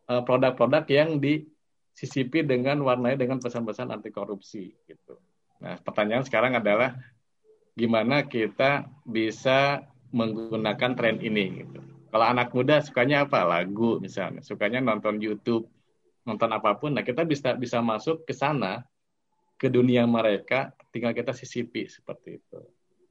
produk-produk 0.06 0.84
yang 0.90 1.22
disisipi 1.22 2.42
dengan 2.42 2.82
warnanya 2.82 3.22
dengan 3.22 3.38
pesan-pesan 3.38 3.94
anti 3.94 4.10
korupsi 4.10 4.74
gitu. 4.90 5.14
Nah, 5.62 5.80
pertanyaan 5.80 6.26
sekarang 6.26 6.52
adalah 6.58 6.94
gimana 7.76 8.24
kita 8.24 8.88
bisa 9.04 9.84
menggunakan 10.10 10.96
tren 10.96 11.20
ini 11.20 11.62
gitu. 11.62 11.80
Kalau 12.08 12.26
anak 12.26 12.48
muda 12.56 12.80
sukanya 12.80 13.28
apa? 13.28 13.44
Lagu 13.44 14.00
misalnya, 14.00 14.40
sukanya 14.40 14.80
nonton 14.80 15.20
YouTube, 15.20 15.68
nonton 16.24 16.48
apa 16.48 16.72
pun. 16.80 16.96
Nah, 16.96 17.04
kita 17.04 17.28
bisa 17.28 17.52
bisa 17.52 17.84
masuk 17.84 18.24
ke 18.24 18.32
sana 18.32 18.80
ke 19.60 19.68
dunia 19.68 20.08
mereka, 20.08 20.72
tinggal 20.88 21.12
kita 21.12 21.36
sisipi 21.36 21.84
seperti 21.84 22.40
itu. 22.40 22.60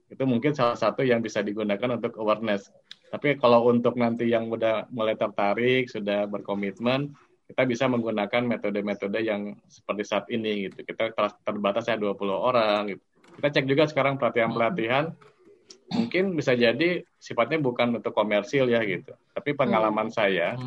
Itu 0.09 0.25
mungkin 0.25 0.57
salah 0.57 0.77
satu 0.77 1.05
yang 1.05 1.21
bisa 1.21 1.45
digunakan 1.45 2.01
untuk 2.01 2.17
awareness 2.17 2.73
tapi 3.15 3.39
kalau 3.39 3.71
untuk 3.71 3.95
nanti 3.95 4.27
yang 4.27 4.51
udah 4.51 4.91
mulai 4.91 5.15
tertarik, 5.15 5.87
sudah 5.87 6.27
berkomitmen, 6.27 7.15
kita 7.47 7.63
bisa 7.63 7.87
menggunakan 7.87 8.43
metode-metode 8.43 9.23
yang 9.23 9.55
seperti 9.71 10.03
saat 10.03 10.25
ini 10.33 10.67
gitu. 10.67 10.83
Kita 10.83 11.15
terbatas 11.47 11.87
ya 11.87 11.95
20 11.95 12.35
orang 12.35 12.91
gitu. 12.91 13.03
Kita 13.35 13.47
cek 13.51 13.65
juga 13.67 13.83
sekarang 13.85 14.15
pelatihan-pelatihan 14.15 15.11
mungkin 15.93 16.33
bisa 16.33 16.57
jadi 16.57 17.05
sifatnya 17.21 17.61
bukan 17.61 17.99
untuk 18.01 18.15
komersil 18.15 18.69
ya 18.71 18.81
gitu. 18.83 19.13
Tapi 19.35 19.53
pengalaman 19.53 20.09
hmm. 20.09 20.15
saya 20.15 20.57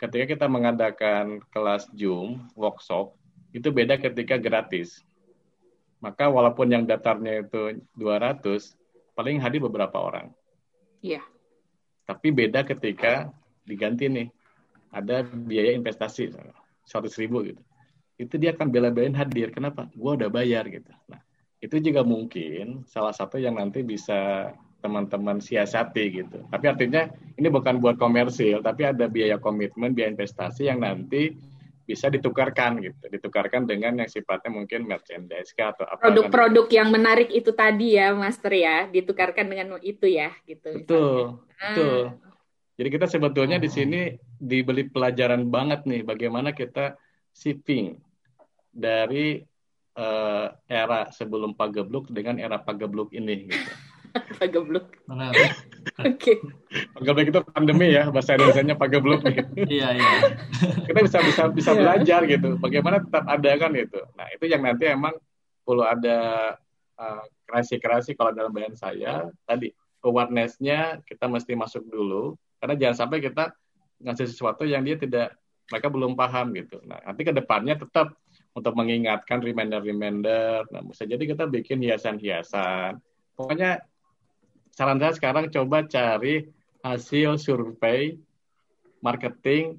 ketika 0.00 0.24
kita 0.36 0.46
mengadakan 0.50 1.40
kelas 1.48 1.88
Zoom, 1.94 2.48
workshop, 2.58 3.14
itu 3.54 3.70
beda 3.70 3.96
ketika 3.96 4.36
gratis. 4.36 5.00
Maka 6.02 6.28
walaupun 6.28 6.68
yang 6.68 6.84
datarnya 6.84 7.46
itu 7.46 7.80
200, 7.96 8.44
paling 9.16 9.40
hadir 9.40 9.64
beberapa 9.64 9.96
orang. 9.96 10.28
Iya. 11.00 11.24
Tapi 12.04 12.28
beda 12.34 12.66
ketika 12.68 13.32
diganti 13.64 14.12
nih, 14.12 14.28
ada 14.92 15.24
biaya 15.24 15.72
investasi 15.72 16.34
seratus 16.84 17.16
ribu 17.16 17.48
gitu. 17.48 17.62
Itu 18.20 18.36
dia 18.36 18.52
akan 18.52 18.68
bela-belain 18.68 19.16
hadir. 19.16 19.48
Kenapa? 19.50 19.88
Gua 19.96 20.14
udah 20.14 20.28
bayar 20.28 20.68
gitu. 20.68 20.92
Nah, 21.08 21.24
itu 21.64 21.80
juga 21.80 22.04
mungkin 22.04 22.84
salah 22.84 23.16
satu 23.16 23.40
yang 23.40 23.56
nanti 23.56 23.80
bisa 23.80 24.52
teman-teman 24.84 25.40
siasati 25.40 26.04
gitu. 26.12 26.44
Tapi 26.52 26.64
artinya 26.68 27.08
ini 27.40 27.48
bukan 27.48 27.80
buat 27.80 27.96
komersil, 27.96 28.60
tapi 28.60 28.84
ada 28.84 29.08
biaya 29.08 29.40
komitmen, 29.40 29.96
biaya 29.96 30.12
investasi 30.12 30.68
yang 30.68 30.84
nanti 30.84 31.32
bisa 31.84 32.12
ditukarkan 32.12 32.80
gitu, 32.84 33.04
ditukarkan 33.12 33.64
dengan 33.64 34.04
yang 34.04 34.08
sifatnya 34.08 34.52
mungkin 34.52 34.84
merchandise 34.84 35.56
atau 35.56 35.88
apa. 35.88 36.00
Produk-produk 36.04 36.68
yang 36.68 36.88
menarik 36.92 37.32
itu 37.32 37.52
tadi 37.56 37.96
ya, 37.96 38.12
Master 38.12 38.52
ya, 38.52 38.88
ditukarkan 38.88 39.48
dengan 39.48 39.80
itu 39.80 40.04
ya, 40.04 40.32
gitu. 40.44 40.84
Betul, 40.84 41.40
misalnya. 41.40 41.60
betul. 41.60 42.00
Ah. 42.04 42.32
Jadi 42.74 42.88
kita 42.90 43.06
sebetulnya 43.06 43.56
di 43.60 43.70
sini 43.70 44.00
dibeli 44.36 44.88
pelajaran 44.88 45.48
banget 45.48 45.86
nih, 45.88 46.02
bagaimana 46.02 46.52
kita 46.52 46.96
shipping 47.32 47.96
dari 48.74 49.44
uh, 49.98 50.46
era 50.66 51.10
sebelum 51.10 51.54
pagebluk 51.54 52.10
dengan 52.10 52.38
era 52.38 52.60
pagebluk 52.60 53.10
ini 53.14 53.50
gitu. 53.50 53.72
pagebluk. 54.40 54.94
Benar. 55.10 55.32
Oke. 55.34 55.58
Okay. 56.18 56.36
Pagebluk 56.94 57.26
itu 57.30 57.40
pandemi 57.50 57.86
ya 57.94 58.10
bahasa 58.10 58.38
Indonesia 58.38 58.78
pagebluk 58.78 59.20
gitu. 59.26 59.66
Iya 59.66 59.88
iya. 59.98 60.10
Kita 60.86 60.98
bisa 61.02 61.18
bisa 61.22 61.42
bisa 61.50 61.70
yeah. 61.74 61.80
belajar 61.80 62.20
gitu. 62.26 62.48
Bagaimana 62.58 63.02
tetap 63.02 63.24
ada 63.26 63.50
kan 63.58 63.70
gitu. 63.74 64.00
Nah 64.14 64.26
itu 64.30 64.44
yang 64.46 64.62
nanti 64.62 64.84
emang 64.90 65.14
perlu 65.64 65.82
ada 65.82 66.18
uh, 67.00 67.24
kreasi-kreasi 67.48 68.14
kalau 68.14 68.30
dalam 68.36 68.52
bayangan 68.52 68.78
saya 68.78 69.26
tadi 69.48 69.72
awareness-nya 70.04 71.00
kita 71.08 71.24
mesti 71.24 71.56
masuk 71.56 71.88
dulu 71.88 72.36
karena 72.60 72.76
jangan 72.76 73.08
sampai 73.08 73.18
kita 73.24 73.56
ngasih 74.04 74.28
sesuatu 74.28 74.68
yang 74.68 74.84
dia 74.84 75.00
tidak 75.00 75.32
mereka 75.72 75.88
belum 75.88 76.12
paham 76.12 76.52
gitu. 76.52 76.76
Nah 76.84 77.00
nanti 77.00 77.24
ke 77.24 77.32
depannya 77.32 77.80
tetap 77.80 78.12
untuk 78.54 78.72
mengingatkan 78.78 79.42
reminder-reminder. 79.42 80.70
Nah, 80.70 80.82
bisa 80.86 81.04
jadi 81.04 81.20
kita 81.20 81.50
bikin 81.50 81.82
hiasan-hiasan. 81.82 83.02
Pokoknya 83.34 83.82
saran 84.70 85.02
saya 85.02 85.12
sekarang 85.14 85.50
coba 85.50 85.86
cari 85.90 86.46
hasil 86.86 87.42
survei 87.42 88.14
marketing 89.02 89.78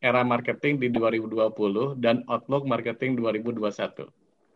era 0.00 0.24
marketing 0.24 0.80
di 0.80 0.88
2020 0.92 2.00
dan 2.00 2.24
outlook 2.28 2.64
marketing 2.64 3.20
2021. 3.20 4.08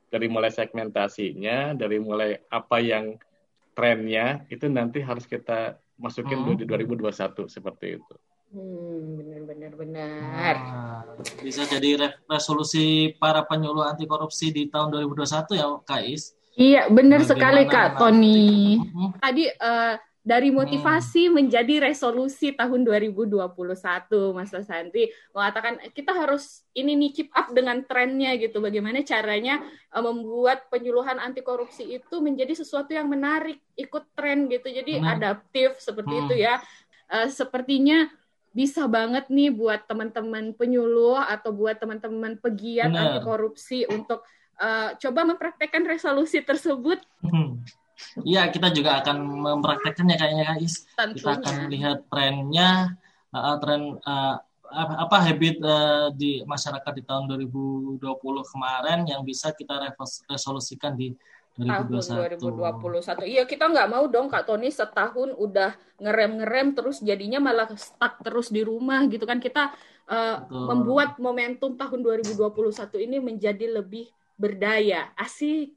Dari 0.08 0.26
mulai 0.30 0.52
segmentasinya, 0.52 1.74
dari 1.76 2.00
mulai 2.00 2.38
apa 2.48 2.78
yang 2.80 3.16
trennya 3.74 4.46
itu 4.48 4.70
nanti 4.70 5.02
harus 5.02 5.26
kita 5.28 5.76
masukin 5.98 6.40
hmm. 6.40 6.62
di 6.62 6.64
2021 6.64 7.48
seperti 7.50 8.00
itu. 8.00 8.14
Hmm, 8.54 9.18
benar-benar 9.18 9.72
benar. 9.74 10.54
Nah, 10.62 11.02
bisa 11.42 11.66
jadi 11.66 12.14
resolusi 12.30 13.10
para 13.18 13.42
penyuluh 13.42 13.82
anti 13.82 14.06
korupsi 14.06 14.54
di 14.54 14.70
tahun 14.70 14.94
2021 14.94 15.58
ya, 15.58 15.66
Kais. 15.82 16.38
Iya, 16.54 16.86
benar 16.86 17.26
sekali 17.26 17.66
Kak 17.66 17.98
Tony. 17.98 18.78
Hmm. 18.78 19.10
Tadi 19.18 19.50
uh, 19.58 19.98
dari 20.22 20.54
motivasi 20.54 21.26
hmm. 21.26 21.34
menjadi 21.34 21.90
resolusi 21.90 22.54
tahun 22.54 22.86
2021, 22.86 23.42
Mas 24.30 24.54
Santi 24.54 25.10
mengatakan 25.34 25.82
kita 25.90 26.14
harus 26.14 26.62
ini 26.78 26.94
nih 26.94 27.10
keep 27.10 27.30
up 27.34 27.50
dengan 27.50 27.82
trennya 27.82 28.38
gitu. 28.38 28.62
Bagaimana 28.62 29.02
caranya 29.02 29.66
uh, 29.90 29.98
membuat 30.06 30.70
penyuluhan 30.70 31.18
anti 31.18 31.42
korupsi 31.42 31.90
itu 31.90 32.22
menjadi 32.22 32.54
sesuatu 32.54 32.94
yang 32.94 33.10
menarik, 33.10 33.58
ikut 33.74 34.14
tren 34.14 34.46
gitu. 34.46 34.70
Jadi 34.70 35.02
hmm. 35.02 35.10
adaptif 35.10 35.74
seperti 35.82 36.14
hmm. 36.14 36.22
itu 36.30 36.34
ya. 36.38 36.62
Uh, 37.10 37.26
sepertinya 37.26 38.08
bisa 38.54 38.86
banget 38.86 39.26
nih 39.26 39.50
buat 39.50 39.82
teman-teman 39.90 40.54
penyuluh 40.54 41.18
atau 41.18 41.50
buat 41.50 41.74
teman-teman 41.74 42.38
pegiat 42.38 42.86
anti 42.86 43.18
korupsi 43.26 43.82
untuk 43.90 44.22
uh, 44.62 44.94
coba 44.94 45.26
mempraktekkan 45.26 45.82
resolusi 45.82 46.38
tersebut. 46.38 47.02
Hmm. 47.18 47.58
Iya, 48.22 48.46
kita 48.54 48.70
juga 48.70 49.02
akan 49.02 49.16
mempraktekkannya 49.58 50.16
kayaknya 50.18 50.44
guys. 50.54 50.86
Kita 50.94 51.42
akan 51.42 51.66
lihat 51.66 52.06
trennya, 52.06 52.94
uh, 53.34 53.56
tren 53.58 53.98
uh, 54.02 54.38
apa 54.74 55.16
habit 55.22 55.62
uh, 55.62 56.10
di 56.14 56.42
masyarakat 56.46 56.92
di 56.94 57.02
tahun 57.06 57.30
2020 57.30 58.02
kemarin 58.50 59.06
yang 59.06 59.22
bisa 59.22 59.54
kita 59.54 59.94
resolusikan 60.30 60.94
di 60.98 61.14
2021. 61.54 62.42
tahun 62.42 62.54
2021. 62.58 63.30
Iya, 63.30 63.42
kita 63.46 63.70
nggak 63.70 63.88
mau 63.90 64.04
dong 64.10 64.26
Kak 64.26 64.50
Tony 64.50 64.74
setahun 64.74 65.30
udah 65.38 65.78
ngerem-ngerem 66.02 66.74
terus 66.74 66.98
jadinya 66.98 67.38
malah 67.38 67.70
stuck 67.78 68.18
terus 68.26 68.50
di 68.50 68.66
rumah 68.66 69.06
gitu 69.06 69.22
kan. 69.22 69.38
Kita 69.38 69.70
uh, 70.10 70.36
membuat 70.50 71.22
momentum 71.22 71.78
tahun 71.78 72.02
2021 72.02 73.06
ini 73.06 73.16
menjadi 73.22 73.70
lebih 73.70 74.10
berdaya. 74.34 75.14
Asik. 75.14 75.70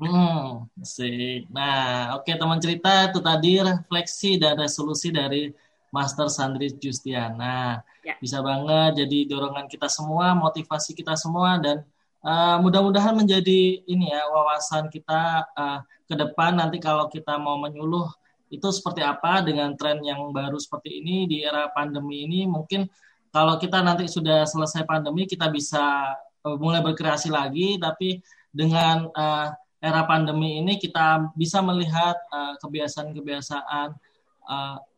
Hmm, 0.00 0.68
asik. 0.80 1.48
Nah, 1.48 2.16
oke 2.16 2.28
okay, 2.28 2.36
teman 2.36 2.60
cerita 2.60 3.08
itu 3.08 3.20
tadi 3.20 3.52
refleksi 3.60 4.36
dan 4.36 4.56
resolusi 4.56 5.12
dari 5.12 5.48
Master 5.92 6.28
Sandri 6.28 6.72
Justiana. 6.76 7.80
Ya. 8.04 8.16
Bisa 8.16 8.40
banget 8.40 9.04
jadi 9.04 9.28
dorongan 9.28 9.68
kita 9.68 9.88
semua, 9.88 10.32
motivasi 10.32 10.96
kita 10.96 11.16
semua 11.16 11.60
dan 11.60 11.84
uh, 12.24 12.56
mudah-mudahan 12.60 13.16
menjadi 13.16 13.84
ini 13.84 14.12
ya 14.12 14.28
wawasan 14.28 14.88
kita 14.92 15.46
uh, 15.56 15.80
ke 16.04 16.14
depan 16.16 16.58
nanti 16.58 16.82
kalau 16.82 17.08
kita 17.08 17.36
mau 17.40 17.56
menyuluh 17.60 18.08
itu 18.50 18.66
seperti 18.74 19.00
apa 19.06 19.46
dengan 19.46 19.78
tren 19.78 20.02
yang 20.02 20.34
baru 20.34 20.58
seperti 20.58 20.98
ini 21.00 21.30
di 21.30 21.46
era 21.46 21.70
pandemi 21.70 22.26
ini. 22.26 22.50
Mungkin 22.50 22.90
kalau 23.30 23.62
kita 23.62 23.78
nanti 23.78 24.10
sudah 24.10 24.42
selesai 24.42 24.82
pandemi 24.84 25.24
kita 25.24 25.46
bisa 25.48 26.16
uh, 26.42 26.56
mulai 26.58 26.82
berkreasi 26.82 27.30
lagi. 27.30 27.78
Tapi 27.78 28.18
dengan 28.50 29.06
uh, 29.14 29.54
era 29.80 30.02
pandemi 30.04 30.60
ini 30.60 30.76
kita 30.76 31.32
bisa 31.32 31.64
melihat 31.64 32.12
kebiasaan-kebiasaan 32.60 33.88
uh, 33.96 34.09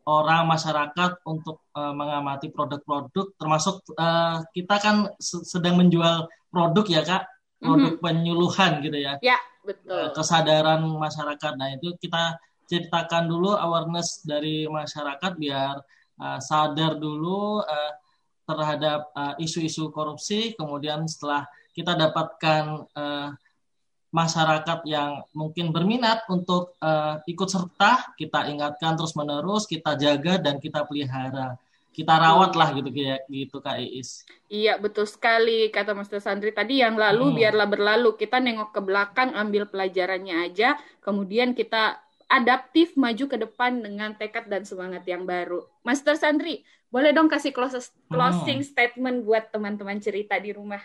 orang 0.03 0.51
masyarakat 0.51 1.23
untuk 1.23 1.63
uh, 1.77 1.95
mengamati 1.95 2.51
produk-produk 2.51 3.31
termasuk 3.39 3.79
uh, 3.95 4.43
kita 4.51 4.75
kan 4.79 4.95
sedang 5.21 5.79
menjual 5.79 6.27
produk 6.51 6.85
ya 6.89 7.01
kak. 7.05 7.23
Produk 7.63 7.95
mm-hmm. 7.95 8.03
penyuluhan 8.03 8.71
gitu 8.83 8.99
ya. 8.99 9.15
Ya 9.23 9.39
betul. 9.63 10.11
kesadaran 10.11 10.83
masyarakat. 10.83 11.53
Nah 11.55 11.79
itu 11.79 11.95
kita 11.95 12.35
ceritakan 12.67 13.31
dulu 13.31 13.55
awareness 13.55 14.19
dari 14.27 14.67
masyarakat 14.67 15.31
biar 15.39 15.79
uh, 16.19 16.39
sadar 16.43 16.99
dulu 16.99 17.63
uh, 17.63 17.91
terhadap 18.43 19.07
uh, 19.15 19.33
isu-isu 19.39 19.87
korupsi. 19.95 20.51
Kemudian 20.59 21.07
setelah 21.07 21.47
kita 21.71 21.95
dapatkan 21.95 22.63
uh, 22.91 23.29
masyarakat 24.13 24.85
yang 24.85 25.25
mungkin 25.33 25.73
berminat 25.73 26.21
untuk 26.29 26.77
uh, 26.77 27.17
ikut 27.25 27.49
serta 27.49 28.13
kita 28.13 28.45
ingatkan 28.45 28.93
terus 28.93 29.17
menerus 29.17 29.65
kita 29.65 29.97
jaga 29.97 30.37
dan 30.37 30.61
kita 30.61 30.85
pelihara 30.85 31.57
kita 31.93 32.17
rawat 32.17 32.57
lah 32.57 32.73
gitu 32.73 32.89
kayak 32.89 33.21
gitu 33.29 33.61
Kak 33.61 33.77
Iis. 33.77 34.25
Iya 34.49 34.81
betul 34.81 35.05
sekali 35.05 35.69
kata 35.69 35.93
Mas 35.93 36.09
Sandri 36.09 36.49
tadi 36.49 36.81
yang 36.81 36.97
lalu 36.97 37.29
hmm. 37.31 37.35
biarlah 37.37 37.67
berlalu 37.69 38.09
kita 38.17 38.41
nengok 38.41 38.73
ke 38.73 38.81
belakang 38.81 39.29
ambil 39.37 39.69
pelajarannya 39.69 40.49
aja 40.49 40.77
kemudian 41.05 41.53
kita 41.53 42.01
adaptif 42.25 42.97
maju 42.97 43.29
ke 43.29 43.37
depan 43.37 43.77
dengan 43.77 44.17
tekad 44.17 44.49
dan 44.49 44.65
semangat 44.65 45.05
yang 45.05 45.29
baru. 45.29 45.69
Master 45.85 46.17
Sandri 46.17 46.65
boleh 46.89 47.13
dong 47.13 47.29
kasih 47.29 47.53
closing 47.53 48.61
hmm. 48.61 48.69
statement 48.69 49.21
buat 49.21 49.53
teman-teman 49.53 50.01
cerita 50.01 50.37
di 50.41 50.49
rumah. 50.49 50.81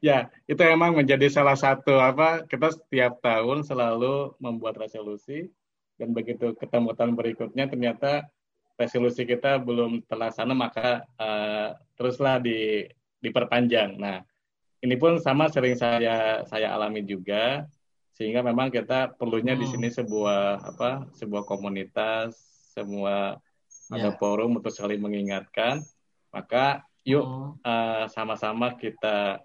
Ya, 0.00 0.32
itu 0.48 0.60
emang 0.64 0.96
menjadi 0.96 1.28
salah 1.28 1.52
satu 1.52 2.00
apa 2.00 2.48
kita 2.48 2.72
setiap 2.72 3.20
tahun 3.20 3.68
selalu 3.68 4.32
membuat 4.40 4.80
resolusi 4.80 5.52
dan 6.00 6.16
begitu 6.16 6.56
ketemu 6.56 6.96
tahun 6.96 7.12
berikutnya 7.12 7.68
ternyata 7.68 8.32
resolusi 8.80 9.28
kita 9.28 9.60
belum 9.60 10.08
terlaksana 10.08 10.56
maka 10.56 11.04
uh, 11.20 11.76
teruslah 12.00 12.40
di 12.40 12.88
diperpanjang. 13.20 13.98
Nah, 13.98 14.24
ini 14.80 14.94
pun 14.94 15.18
sama 15.18 15.50
sering 15.50 15.74
saya 15.74 16.46
saya 16.46 16.72
alami 16.72 17.02
juga 17.02 17.66
sehingga 18.14 18.42
memang 18.42 18.70
kita 18.70 19.14
perlunya 19.14 19.54
hmm. 19.54 19.62
di 19.62 19.66
sini 19.66 19.88
sebuah 19.94 20.74
apa 20.74 21.06
sebuah 21.14 21.46
komunitas 21.46 22.34
semua 22.74 23.38
yeah. 23.90 23.94
ada 23.94 24.10
forum 24.18 24.58
untuk 24.58 24.74
saling 24.74 24.98
mengingatkan 24.98 25.82
maka 26.34 26.82
yuk 27.06 27.22
hmm. 27.22 27.62
uh, 27.62 28.04
sama-sama 28.10 28.74
kita 28.74 29.42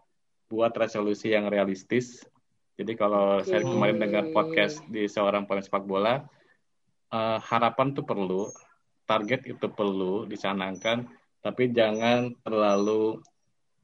buat 0.47 0.73
resolusi 0.75 1.32
yang 1.32 1.47
realistis 1.47 2.23
jadi 2.73 2.97
kalau 2.97 3.39
okay. 3.39 3.53
saya 3.53 3.62
kemarin 3.62 4.01
dengar 4.01 4.25
podcast 4.34 4.82
di 4.89 5.06
seorang 5.06 5.45
pemain 5.45 5.62
sepak 5.62 5.86
bola 5.86 6.25
uh, 7.13 7.38
harapan 7.38 7.93
tuh 7.93 8.01
perlu 8.01 8.49
target 9.06 9.45
itu 9.45 9.67
perlu 9.69 10.25
dicanangkan, 10.25 11.06
tapi 11.43 11.69
jangan 11.69 12.34
terlalu 12.41 13.21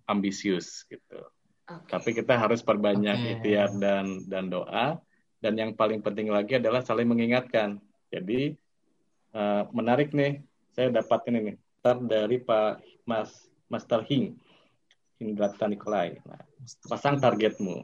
ambisius 0.10 0.88
gitu. 0.90 1.22
Okay. 1.70 1.90
Tapi 1.94 2.10
kita 2.18 2.34
harus 2.34 2.66
perbanyak 2.66 3.18
okay. 3.20 3.32
ikhtiar 3.38 3.70
dan 3.78 4.26
dan 4.26 4.50
doa. 4.50 4.98
Dan 5.40 5.56
yang 5.56 5.72
paling 5.72 6.04
penting 6.04 6.28
lagi 6.28 6.60
adalah 6.60 6.84
saling 6.84 7.08
mengingatkan. 7.08 7.80
Jadi 8.12 8.58
uh, 9.32 9.64
menarik 9.72 10.12
nih, 10.12 10.44
saya 10.76 10.92
dapat 10.92 11.24
ini 11.32 11.40
nih, 11.54 11.58
dari 12.10 12.42
Pak 12.44 12.84
Mas 13.08 13.48
Master 13.72 14.04
Hing, 14.04 14.36
Hindrata 15.20 15.68
Nikolai. 15.68 16.18
Nah, 16.24 16.42
pasang 16.88 17.20
targetmu. 17.20 17.84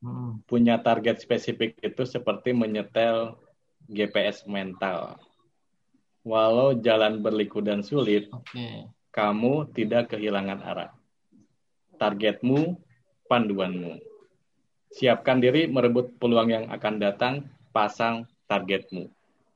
Hmm. 0.00 0.40
Punya 0.48 0.80
target 0.80 1.20
spesifik 1.20 1.76
itu 1.80 2.02
seperti 2.08 2.56
menyetel 2.56 3.36
GPS 3.86 4.48
mental 4.48 5.20
walau 6.26 6.74
jalan 6.74 7.22
berliku 7.22 7.62
dan 7.62 7.86
sulit, 7.86 8.26
okay. 8.34 8.90
kamu 9.14 9.70
tidak 9.70 10.10
kehilangan 10.10 10.58
arah. 10.66 10.90
Targetmu, 12.02 12.82
panduanmu. 13.30 14.02
Siapkan 14.90 15.38
diri 15.38 15.70
merebut 15.70 16.18
peluang 16.18 16.50
yang 16.50 16.64
akan 16.74 16.98
datang, 16.98 17.46
pasang 17.70 18.26
targetmu. 18.50 19.06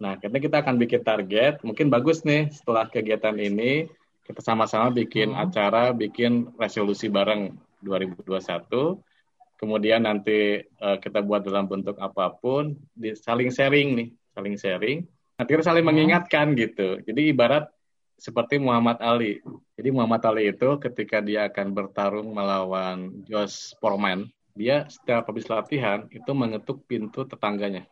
Nah, 0.00 0.16
ketika 0.16 0.40
kita 0.40 0.56
akan 0.62 0.76
bikin 0.80 1.02
target, 1.02 1.60
mungkin 1.66 1.90
bagus 1.92 2.22
nih 2.24 2.48
setelah 2.54 2.88
kegiatan 2.88 3.36
ini, 3.36 3.90
kita 4.30 4.46
sama-sama 4.46 4.94
bikin 4.94 5.34
hmm. 5.34 5.42
acara, 5.42 5.90
bikin 5.90 6.54
resolusi 6.54 7.10
bareng 7.10 7.58
2021. 7.82 9.02
kemudian 9.60 10.08
nanti 10.08 10.64
uh, 10.80 10.96
kita 10.96 11.20
buat 11.20 11.44
dalam 11.44 11.68
bentuk 11.68 12.00
apa 12.00 12.32
pun, 12.32 12.80
di, 12.96 13.12
saling 13.12 13.52
sharing 13.52 13.92
nih, 13.92 14.08
saling 14.32 14.56
sharing. 14.56 15.04
Nanti 15.36 15.50
kita 15.52 15.68
saling 15.68 15.84
hmm. 15.84 15.90
mengingatkan 15.92 16.56
gitu. 16.56 16.96
Jadi 17.04 17.28
ibarat 17.28 17.68
seperti 18.16 18.56
Muhammad 18.56 18.96
Ali. 19.04 19.44
Jadi 19.76 19.88
Muhammad 19.92 20.24
Ali 20.28 20.48
itu 20.48 20.80
ketika 20.80 21.20
dia 21.20 21.52
akan 21.52 21.76
bertarung 21.76 22.32
melawan 22.32 23.20
Josh 23.28 23.76
Foreman, 23.84 24.32
dia 24.56 24.88
setiap 24.88 25.28
habis 25.28 25.44
latihan 25.48 26.08
itu 26.08 26.32
mengetuk 26.32 26.84
pintu 26.88 27.28
tetangganya. 27.28 27.84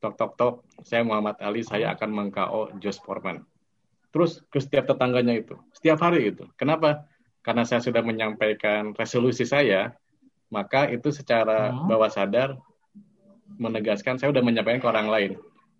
Tok 0.00 0.16
tok 0.16 0.32
tok, 0.36 0.54
saya 0.80 1.04
Muhammad 1.04 1.40
Ali, 1.44 1.60
saya 1.60 1.92
akan 1.92 2.08
mengko 2.08 2.72
Josh 2.80 3.00
Foreman. 3.04 3.44
Terus 4.14 4.38
ke 4.46 4.62
setiap 4.62 4.86
tetangganya 4.86 5.34
itu, 5.34 5.58
setiap 5.74 5.98
hari 6.06 6.30
itu. 6.30 6.46
Kenapa? 6.54 7.10
Karena 7.42 7.66
saya 7.66 7.82
sudah 7.82 8.00
menyampaikan 8.06 8.94
resolusi 8.94 9.42
saya, 9.42 9.90
maka 10.54 10.86
itu 10.86 11.10
secara 11.10 11.74
hmm. 11.74 11.90
bawah 11.90 12.08
sadar 12.08 12.54
menegaskan 13.58 14.16
saya 14.16 14.30
sudah 14.30 14.46
menyampaikan 14.46 14.80
ke 14.80 14.88
orang 14.88 15.10
lain 15.10 15.32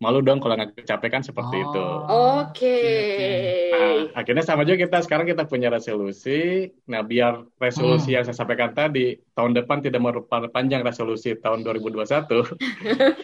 malu 0.03 0.21
dong 0.21 0.43
kalau 0.43 0.59
nggak 0.59 0.85
kecapekan 0.85 1.23
seperti 1.23 1.57
oh. 1.63 1.65
itu. 1.65 1.85
Oke. 1.87 2.51
Okay. 2.53 3.71
Nah, 3.73 4.21
akhirnya 4.21 4.45
sama 4.45 4.67
juga 4.67 4.85
kita 4.85 4.99
sekarang 5.07 5.25
kita 5.25 5.47
punya 5.47 5.71
resolusi. 5.71 6.69
Nah, 6.91 7.01
biar 7.01 7.47
resolusi 7.57 8.13
hmm. 8.13 8.15
yang 8.21 8.25
saya 8.27 8.37
sampaikan 8.37 8.75
tadi 8.75 9.17
tahun 9.33 9.55
depan 9.55 9.81
tidak 9.81 10.03
panjang 10.51 10.83
resolusi 10.85 11.39
tahun 11.39 11.63
2021. 11.65 12.05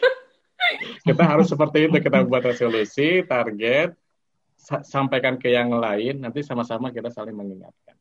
kita 1.08 1.24
harus 1.26 1.50
seperti 1.50 1.90
itu 1.90 1.96
kita 1.98 2.22
buat 2.24 2.44
resolusi, 2.46 3.26
target, 3.26 3.92
sampaikan 4.84 5.40
ke 5.40 5.48
yang 5.50 5.72
lain, 5.72 6.20
nanti 6.20 6.44
sama-sama 6.44 6.92
kita 6.92 7.08
saling 7.08 7.34
mengingatkan. 7.34 7.96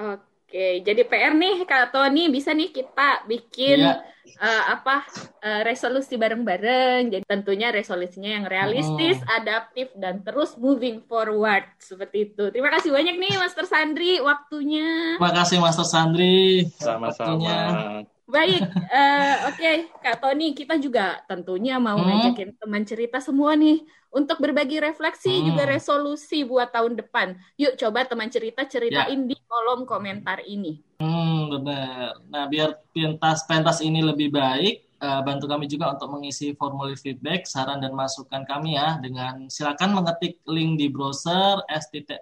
Oke. 0.00 0.82
Jadi 0.82 1.06
PR 1.06 1.36
nih 1.36 1.62
Kak 1.68 1.94
Tony 1.94 2.26
bisa 2.32 2.50
nih 2.56 2.72
kita 2.72 3.28
bikin. 3.28 3.84
Iya. 3.86 4.02
uh, 4.36 4.64
apa 4.78 5.02
uh, 5.42 5.62
resolusi 5.66 6.14
bareng-bareng. 6.14 7.10
Jadi 7.10 7.24
tentunya 7.24 7.74
resolusinya 7.74 8.30
yang 8.40 8.44
realistis, 8.46 9.18
oh. 9.22 9.36
adaptif 9.40 9.90
dan 9.98 10.22
terus 10.22 10.54
moving 10.58 11.02
forward 11.06 11.66
seperti 11.80 12.30
itu. 12.30 12.50
Terima 12.52 12.70
kasih 12.70 12.94
banyak 12.94 13.16
nih 13.16 13.34
Master 13.40 13.66
Sandri 13.66 14.18
waktunya. 14.22 15.18
Terima 15.18 15.34
kasih 15.34 15.56
Master 15.58 15.86
Sandri. 15.86 16.68
Sama-sama. 16.78 18.04
Baik, 18.30 18.62
uh, 18.62 19.50
oke 19.50 19.58
okay. 19.58 19.90
Kak 19.98 20.22
Tony, 20.22 20.54
kita 20.54 20.78
juga 20.78 21.18
tentunya 21.26 21.82
mau 21.82 21.98
hmm. 21.98 22.06
ngajakin 22.06 22.50
teman 22.62 22.86
cerita 22.86 23.18
semua 23.18 23.58
nih 23.58 23.82
untuk 24.10 24.42
berbagi 24.42 24.82
refleksi 24.82 25.30
hmm. 25.30 25.46
juga 25.54 25.62
resolusi 25.70 26.42
buat 26.42 26.74
tahun 26.74 26.98
depan. 26.98 27.38
Yuk 27.54 27.78
coba 27.78 28.06
teman 28.06 28.26
cerita 28.26 28.66
ceritain 28.66 29.20
ya. 29.22 29.28
di 29.30 29.36
kolom 29.46 29.86
komentar 29.86 30.42
ini. 30.42 30.82
Hmm, 30.98 31.48
benar. 31.48 32.18
Nah, 32.26 32.44
biar 32.50 32.76
pentas 32.90 33.46
pentas 33.46 33.78
ini 33.80 34.02
lebih 34.02 34.34
baik, 34.34 34.98
uh, 35.00 35.22
bantu 35.22 35.46
kami 35.46 35.70
juga 35.70 35.94
untuk 35.94 36.10
mengisi 36.12 36.52
formulir 36.58 36.98
feedback, 36.98 37.46
saran 37.46 37.80
dan 37.80 37.94
masukan 37.94 38.42
kami 38.44 38.76
ya 38.76 38.98
dengan 38.98 39.46
silakan 39.46 39.96
mengetik 39.96 40.42
link 40.44 40.76
di 40.76 40.90
browser 40.90 41.62
sttid 41.70 42.20